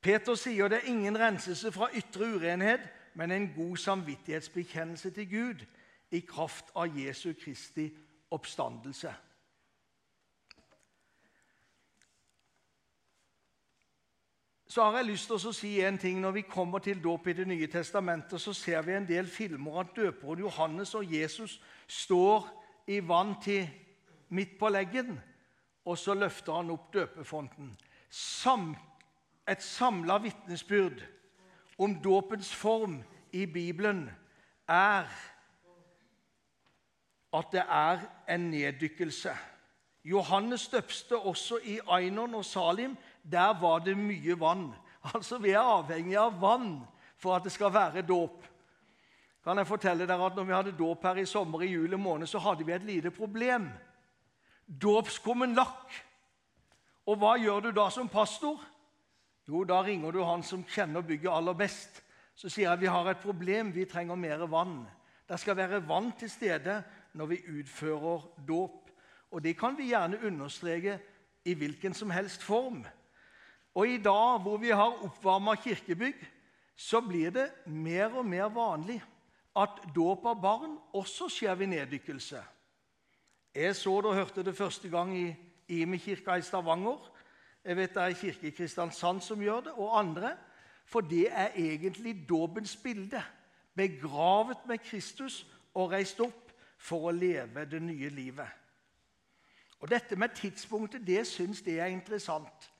Peter 0.00 0.34
sier 0.34 0.68
det 0.68 0.78
er 0.78 0.92
ingen 0.92 1.18
renselse 1.18 1.72
fra 1.72 1.88
ytre 1.94 2.28
urenhet, 2.36 2.80
men 3.14 3.30
en 3.30 3.52
god 3.56 3.76
samvittighetsbekjennelse 3.76 5.10
til 5.10 5.30
Gud 5.30 5.64
i 6.10 6.20
kraft 6.20 6.70
av 6.76 6.92
Jesu 6.98 7.32
Kristi 7.32 7.90
oppstandelse. 8.30 9.12
Så 14.68 14.82
har 14.82 14.96
jeg 14.96 15.06
lyst 15.06 15.30
til 15.30 15.38
å 15.48 15.52
si 15.54 15.72
en 15.80 15.98
ting. 15.98 16.18
Når 16.20 16.30
vi 16.30 16.42
kommer 16.42 16.82
til 16.82 17.02
dåp 17.02 17.28
i 17.30 17.32
Det 17.32 17.46
nye 17.46 17.66
testamentet, 17.70 18.40
så 18.40 18.52
ser 18.52 18.82
vi 18.82 18.92
en 18.92 19.06
del 19.08 19.26
filmer 19.26 19.80
at 19.80 19.94
døperen 19.96 20.42
Johannes 20.42 20.94
og 20.94 21.12
Jesus 21.12 21.60
står 21.86 22.48
i 22.86 23.00
vann 23.08 23.36
til 23.42 23.68
midt 24.28 24.58
på 24.58 24.68
leggen, 24.68 25.20
og 25.84 25.98
så 25.98 26.14
løfter 26.14 26.52
han 26.52 26.70
opp 26.70 26.92
døpefonten. 26.94 27.76
Sam 28.10 28.74
et 29.48 29.62
samla 29.62 30.18
vitnesbyrd 30.18 31.02
om 31.78 31.94
dåpens 32.02 32.54
form 32.54 33.02
i 33.32 33.46
Bibelen 33.46 34.10
er 34.68 35.06
at 37.36 37.52
det 37.52 37.62
er 37.68 38.00
en 38.28 38.50
neddykkelse. 38.50 39.34
Johannes 40.04 40.68
døpste 40.68 41.18
også 41.18 41.58
i 41.64 41.78
Ainon 41.90 42.34
og 42.34 42.44
Salim. 42.44 42.96
Der 43.30 43.60
var 43.60 43.78
det 43.78 43.96
mye 43.98 44.40
vann. 44.40 44.72
Altså, 45.14 45.38
Vi 45.38 45.50
er 45.50 45.62
avhengig 45.62 46.16
av 46.18 46.40
vann 46.40 46.80
for 47.18 47.36
at 47.36 47.44
det 47.44 47.52
skal 47.52 47.72
være 47.74 48.02
dåp. 48.02 48.44
Kan 49.44 49.58
jeg 49.58 49.66
fortelle 49.66 50.06
dere 50.06 50.26
at 50.26 50.34
når 50.34 50.44
vi 50.44 50.54
hadde 50.54 50.78
dåp 50.78 51.04
her 51.06 51.20
i 51.22 51.26
sommer 51.26 51.62
i 51.62 51.70
juli 51.70 51.96
måned, 51.96 52.26
så 52.26 52.38
hadde 52.42 52.66
vi 52.66 52.72
et 52.74 52.82
lite 52.82 53.10
problem. 53.14 53.68
Dåpskummen 54.66 55.54
lakk. 55.54 55.94
Og 57.06 57.20
hva 57.22 57.36
gjør 57.38 57.68
du 57.68 57.70
da 57.70 57.86
som 57.94 58.08
pastor? 58.10 58.58
Jo, 59.46 59.62
da 59.62 59.78
ringer 59.86 60.10
du 60.10 60.24
han 60.26 60.42
som 60.42 60.64
kjenner 60.66 61.06
bygget 61.06 61.30
aller 61.30 61.54
best. 61.54 62.02
så 62.34 62.50
sier 62.50 62.68
jeg 62.68 62.80
vi 62.80 62.86
har 62.86 63.06
et 63.08 63.22
problem. 63.22 63.72
Vi 63.74 63.84
trenger 63.84 64.14
mer 64.14 64.46
vann. 64.46 64.84
Det 65.28 65.38
skal 65.40 65.56
være 65.56 65.88
vann 65.88 66.12
til 66.18 66.30
stede 66.30 66.82
når 67.14 67.26
vi 67.26 67.38
utfører 67.60 68.26
dåp. 68.48 68.90
Og 69.30 69.42
det 69.42 69.56
kan 69.58 69.78
vi 69.78 69.88
gjerne 69.88 70.20
understreke 70.26 70.98
i 71.44 71.54
hvilken 71.54 71.94
som 71.94 72.10
helst 72.10 72.42
form. 72.42 72.84
Og 73.76 73.88
i 73.88 73.98
dag 74.00 74.40
hvor 74.40 74.56
vi 74.56 74.72
har 74.72 75.02
oppvarma 75.04 75.54
kirkebygg, 75.60 76.16
så 76.76 77.00
blir 77.04 77.30
det 77.30 77.50
mer 77.66 78.14
og 78.16 78.24
mer 78.26 78.48
vanlig 78.52 79.02
at 79.56 79.80
dåp 79.96 80.24
av 80.28 80.40
barn 80.40 80.76
også 80.96 81.28
skjer 81.32 81.56
ved 81.60 81.72
neddykkelse. 81.72 82.40
Jeg 83.56 83.76
så 83.76 83.94
det 84.00 84.10
og 84.10 84.16
hørte 84.16 84.44
det 84.44 84.56
første 84.56 84.88
gang 84.92 85.12
i 85.16 85.26
Imi-kirka 85.68 86.36
i 86.36 86.44
Stavanger. 86.44 87.00
Jeg 87.64 87.76
vet 87.76 87.94
det 87.94 88.02
er 88.02 88.18
kirke 88.20 88.48
i 88.48 88.54
Kristiansand 88.56 89.20
som 89.24 89.40
gjør 89.40 89.60
det, 89.68 89.72
og 89.72 89.98
andre. 89.98 90.36
For 90.86 91.00
det 91.00 91.26
er 91.30 91.56
egentlig 91.56 92.28
dåpens 92.28 92.76
bilde. 92.76 93.22
Begravet 93.74 94.68
med 94.68 94.78
Kristus 94.78 95.46
og 95.74 95.90
reist 95.92 96.20
opp 96.20 96.52
for 96.78 97.08
å 97.08 97.16
leve 97.16 97.64
det 97.64 97.82
nye 97.82 98.08
livet. 98.08 98.48
Og 99.80 99.90
Dette 99.90 100.16
med 100.16 100.36
tidspunktet 100.36 101.04
det 101.06 101.26
syns 101.28 101.64
jeg 101.66 101.80
er 101.80 101.92
interessant. 101.92 102.70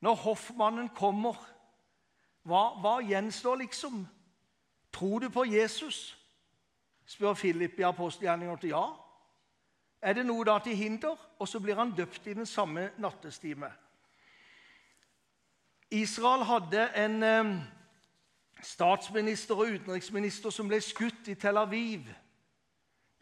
Når 0.00 0.14
hoffmannen 0.14 0.88
kommer, 0.94 1.38
hva, 2.46 2.76
hva 2.80 2.98
gjenstår 3.02 3.56
liksom? 3.64 4.04
Tror 4.92 5.18
du 5.18 5.28
på 5.30 5.44
Jesus? 5.44 6.16
spør 7.06 7.34
Philip 7.34 7.78
i 7.78 7.86
apostelgjerningen 7.86 8.58
til 8.58 8.74
ja. 8.74 8.84
Er 10.02 10.12
det 10.12 10.26
noe 10.26 10.44
da 10.44 10.58
til 10.58 10.76
hinder? 10.76 11.16
Og 11.38 11.48
så 11.48 11.60
blir 11.60 11.78
han 11.78 11.94
døpt 11.96 12.26
i 12.26 12.34
den 12.34 12.46
samme 12.46 12.90
nattestime. 12.98 13.70
Israel 15.90 16.42
hadde 16.44 16.88
en 16.98 17.22
eh, 17.22 17.56
statsminister 18.62 19.54
og 19.54 19.74
utenriksminister 19.78 20.50
som 20.50 20.68
ble 20.68 20.80
skutt 20.82 21.28
i 21.30 21.34
Tel 21.38 21.56
Aviv 21.56 22.08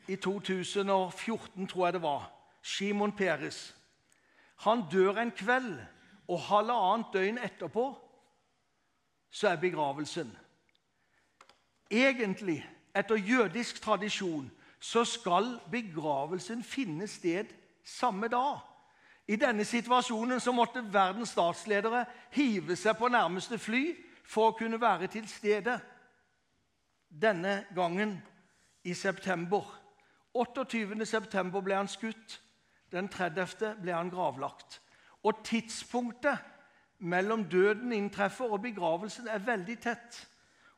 i 0.09 0.17
2014, 0.17 1.67
tror 1.67 1.87
jeg 1.87 1.93
det 1.93 2.03
var. 2.03 2.31
Shimon 2.63 3.13
Peres. 3.13 3.77
Han 4.65 4.85
dør 4.93 5.21
en 5.21 5.31
kveld, 5.31 5.79
og 6.29 6.41
halvannet 6.41 7.13
døgn 7.13 7.39
etterpå 7.39 7.89
så 9.35 9.49
er 9.49 9.57
begravelsen. 9.57 10.31
Egentlig, 11.91 12.61
etter 12.97 13.17
jødisk 13.17 13.83
tradisjon, 13.83 14.51
så 14.81 15.05
skal 15.05 15.59
begravelsen 15.71 16.63
finne 16.65 17.07
sted 17.07 17.51
samme 17.85 18.29
dag. 18.29 18.59
I 19.29 19.37
denne 19.37 19.65
situasjonen 19.65 20.41
så 20.41 20.53
måtte 20.53 20.85
verdens 20.93 21.33
statsledere 21.33 22.05
hive 22.31 22.77
seg 22.77 22.97
på 22.99 23.09
nærmeste 23.09 23.59
fly 23.59 23.83
for 24.29 24.51
å 24.51 24.57
kunne 24.59 24.81
være 24.81 25.09
til 25.13 25.29
stede. 25.29 25.79
Denne 27.09 27.65
gangen 27.75 28.19
i 28.85 28.95
september. 28.95 29.65
28. 30.35 31.07
september 31.07 31.61
ble 31.65 31.79
han 31.79 31.89
skutt. 31.89 32.41
Den 32.93 33.09
30. 33.09 33.81
ble 33.81 33.95
han 33.97 34.13
gravlagt. 34.13 34.81
Og 35.25 35.45
tidspunktet 35.45 36.39
mellom 36.99 37.45
døden 37.49 37.93
inntreffer 37.93 38.53
og 38.53 38.63
begravelsen 38.63 39.29
er 39.29 39.39
veldig 39.45 39.79
tett. 39.81 40.19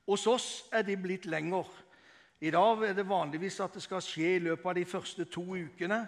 Hos 0.06 0.26
oss 0.26 0.48
er 0.72 0.82
de 0.86 0.96
blitt 0.96 1.26
lenger. 1.26 1.66
I 2.40 2.50
dag 2.50 2.82
er 2.82 2.92
det 2.94 3.08
vanligvis 3.08 3.60
at 3.60 3.74
det 3.74 3.82
skal 3.82 4.02
skje 4.04 4.36
i 4.36 4.44
løpet 4.44 4.70
av 4.70 4.74
de 4.78 4.84
første 4.84 5.24
to 5.24 5.42
ukene. 5.42 6.06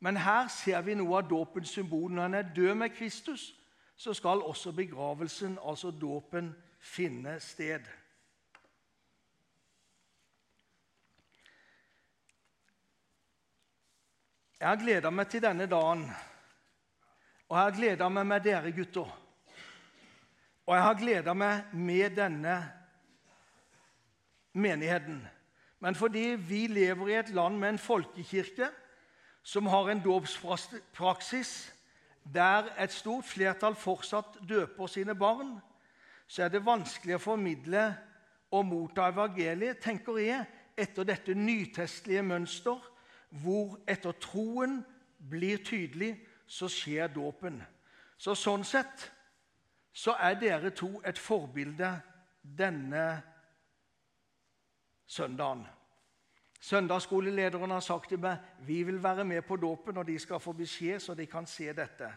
Men 0.00 0.16
her 0.16 0.48
ser 0.48 0.80
vi 0.86 0.94
noe 0.94 1.18
av 1.18 1.28
dåpens 1.28 1.74
symbol. 1.74 2.10
Når 2.12 2.22
han 2.22 2.34
er 2.34 2.52
død 2.56 2.74
med 2.74 2.94
Kristus, 2.96 3.54
så 3.96 4.14
skal 4.14 4.42
også 4.42 4.72
begravelsen, 4.72 5.58
altså 5.66 5.90
dåpen, 5.90 6.54
finne 6.80 7.40
sted. 7.40 7.84
Jeg 14.60 14.68
har 14.68 14.76
gleda 14.80 15.10
meg 15.10 15.28
til 15.28 15.42
denne 15.44 15.66
dagen 15.68 16.06
og 17.50 17.56
jeg 17.56 17.64
har 17.66 17.74
gleda 17.74 18.06
meg 18.14 18.28
med 18.30 18.44
dere 18.46 18.70
gutter. 18.70 19.08
Og 20.70 20.76
jeg 20.76 20.84
har 20.86 20.98
gleda 21.00 21.32
meg 21.34 21.72
med 21.74 22.14
denne 22.14 22.54
menigheten. 24.54 25.18
Men 25.82 25.98
fordi 25.98 26.36
vi 26.38 26.68
lever 26.70 27.10
i 27.10 27.18
et 27.18 27.32
land 27.34 27.58
med 27.58 27.74
en 27.74 27.82
folkekirke 27.82 28.70
som 29.42 29.66
har 29.66 29.90
en 29.90 30.02
dåpspraksis 30.04 31.72
der 32.22 32.70
et 32.78 32.94
stort 32.94 33.26
flertall 33.26 33.74
fortsatt 33.74 34.38
døper 34.46 34.86
sine 34.86 35.16
barn, 35.18 35.56
så 36.28 36.44
er 36.44 36.52
det 36.54 36.62
vanskelig 36.62 37.16
å 37.16 37.24
formidle 37.24 37.88
og 38.54 38.66
motta 38.68 39.08
evangeliet, 39.10 39.80
tenker 39.82 40.20
jeg, 40.22 40.46
etter 40.78 41.08
dette 41.08 41.34
nytestlige 41.34 42.22
mønster, 42.22 42.78
hvor 43.42 43.80
etter 43.90 44.14
troen 44.22 44.84
blir 45.30 45.64
tydelig 45.66 46.12
så 46.50 46.68
skjer 46.68 47.12
dåpen. 47.14 47.60
Så 48.18 48.34
sånn 48.34 48.64
sett 48.66 49.06
så 49.94 50.16
er 50.18 50.38
dere 50.40 50.72
to 50.74 50.96
et 51.06 51.18
forbilde 51.18 51.90
denne 52.42 53.04
søndagen. 55.06 55.62
Søndagsskolelederen 56.60 57.70
har 57.70 57.84
sagt 57.84 58.10
til 58.10 58.20
meg 58.20 58.66
vi 58.66 58.82
vil 58.82 58.98
være 59.02 59.24
med 59.24 59.46
på 59.46 59.56
dåpen, 59.56 59.96
og 59.96 60.06
de 60.06 60.18
skal 60.18 60.42
få 60.42 60.52
beskjed 60.58 61.00
så 61.00 61.14
de 61.14 61.26
kan 61.26 61.46
se 61.46 61.72
dette. 61.72 62.10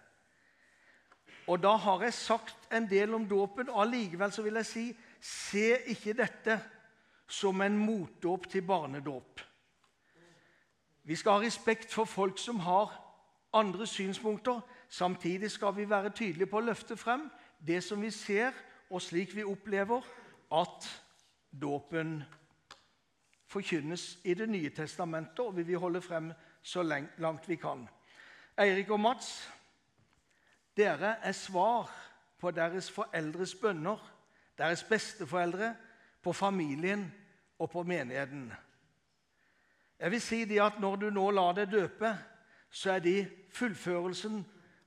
Og 1.48 1.62
Da 1.64 1.76
har 1.76 2.02
jeg 2.04 2.14
sagt 2.14 2.68
en 2.72 2.90
del 2.90 3.14
om 3.14 3.30
dåpen, 3.30 3.70
og 3.70 3.82
allikevel 3.82 4.32
så 4.32 4.42
vil 4.42 4.54
jeg 4.54 4.66
si 4.66 4.86
se 5.22 5.78
ikke 5.94 6.14
dette 6.14 6.60
som 7.28 7.62
en 7.62 7.78
motdåp 7.78 8.50
til 8.50 8.62
barnedåp. 8.62 9.42
Vi 11.04 11.16
skal 11.16 11.32
ha 11.32 11.40
respekt 11.40 11.94
for 11.94 12.06
folk 12.06 12.40
som 12.40 12.60
har 12.60 13.03
andre 13.54 13.88
synspunkter. 13.88 14.62
Samtidig 14.90 15.52
skal 15.52 15.76
vi 15.76 15.90
være 15.90 16.10
tydelige 16.10 16.50
på 16.50 16.58
å 16.58 16.68
løfte 16.68 16.98
frem 16.98 17.30
det 17.68 17.84
som 17.84 18.02
vi 18.02 18.12
ser, 18.12 18.52
og 18.90 19.02
slik 19.02 19.36
vi 19.36 19.44
opplever 19.44 20.04
at 20.54 20.88
dåpen 21.62 22.24
forkynnes 23.48 24.18
i 24.24 24.34
Det 24.34 24.50
nye 24.50 24.70
testamentet, 24.70 25.40
og 25.40 25.58
vi 25.58 25.64
vil 25.64 25.80
holde 25.80 26.02
frem 26.02 26.32
så 26.62 26.84
langt 27.18 27.50
vi 27.50 27.56
kan. 27.56 27.88
Eirik 28.58 28.90
og 28.90 29.00
Mats, 29.00 29.50
dere 30.78 31.18
er 31.22 31.32
svar 31.32 31.90
på 32.40 32.52
deres 32.52 32.92
foreldres 32.92 33.56
bønner, 33.56 33.98
deres 34.58 34.84
besteforeldre, 34.84 35.76
på 36.24 36.34
familien 36.34 37.12
og 37.60 37.70
på 37.70 37.84
menigheten. 37.84 38.54
Jeg 40.00 40.12
vil 40.12 40.22
si 40.22 40.46
det 40.46 40.62
at 40.62 40.80
Når 40.80 40.96
du 40.96 41.10
nå 41.10 41.32
lar 41.32 41.54
deg 41.54 41.72
døpe, 41.72 42.18
så 42.74 42.96
er 42.96 43.04
det 43.06 43.32
fullførelsen 43.54 44.42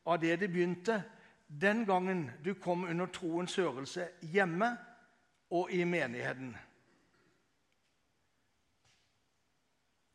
av 0.07 0.19
det 0.19 0.41
det 0.41 0.51
begynte 0.51 0.99
den 1.47 1.85
gangen 1.87 2.27
du 2.45 2.55
kom 2.59 2.85
under 2.85 3.07
troens 3.07 3.55
hørelse 3.57 4.09
hjemme 4.23 4.73
og 5.55 5.71
i 5.71 5.85
menigheten. 5.87 6.57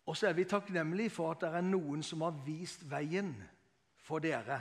Og 0.06 0.18
så 0.18 0.28
er 0.28 0.34
vi 0.34 0.44
takknemlige 0.44 1.10
for 1.16 1.32
at 1.32 1.46
det 1.46 1.54
er 1.56 1.64
noen 1.64 2.04
som 2.04 2.26
har 2.26 2.36
vist 2.44 2.84
veien 2.92 3.32
for 4.04 4.20
dere, 4.20 4.60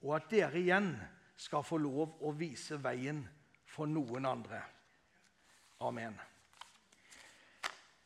og 0.00 0.16
at 0.16 0.30
dere 0.30 0.60
igjen 0.62 0.94
skal 1.36 1.66
få 1.66 1.76
lov 1.82 2.22
å 2.24 2.32
vise 2.38 2.78
veien 2.80 3.20
for 3.68 3.90
noen 3.90 4.24
andre. 4.24 4.62
Amen. 5.84 6.16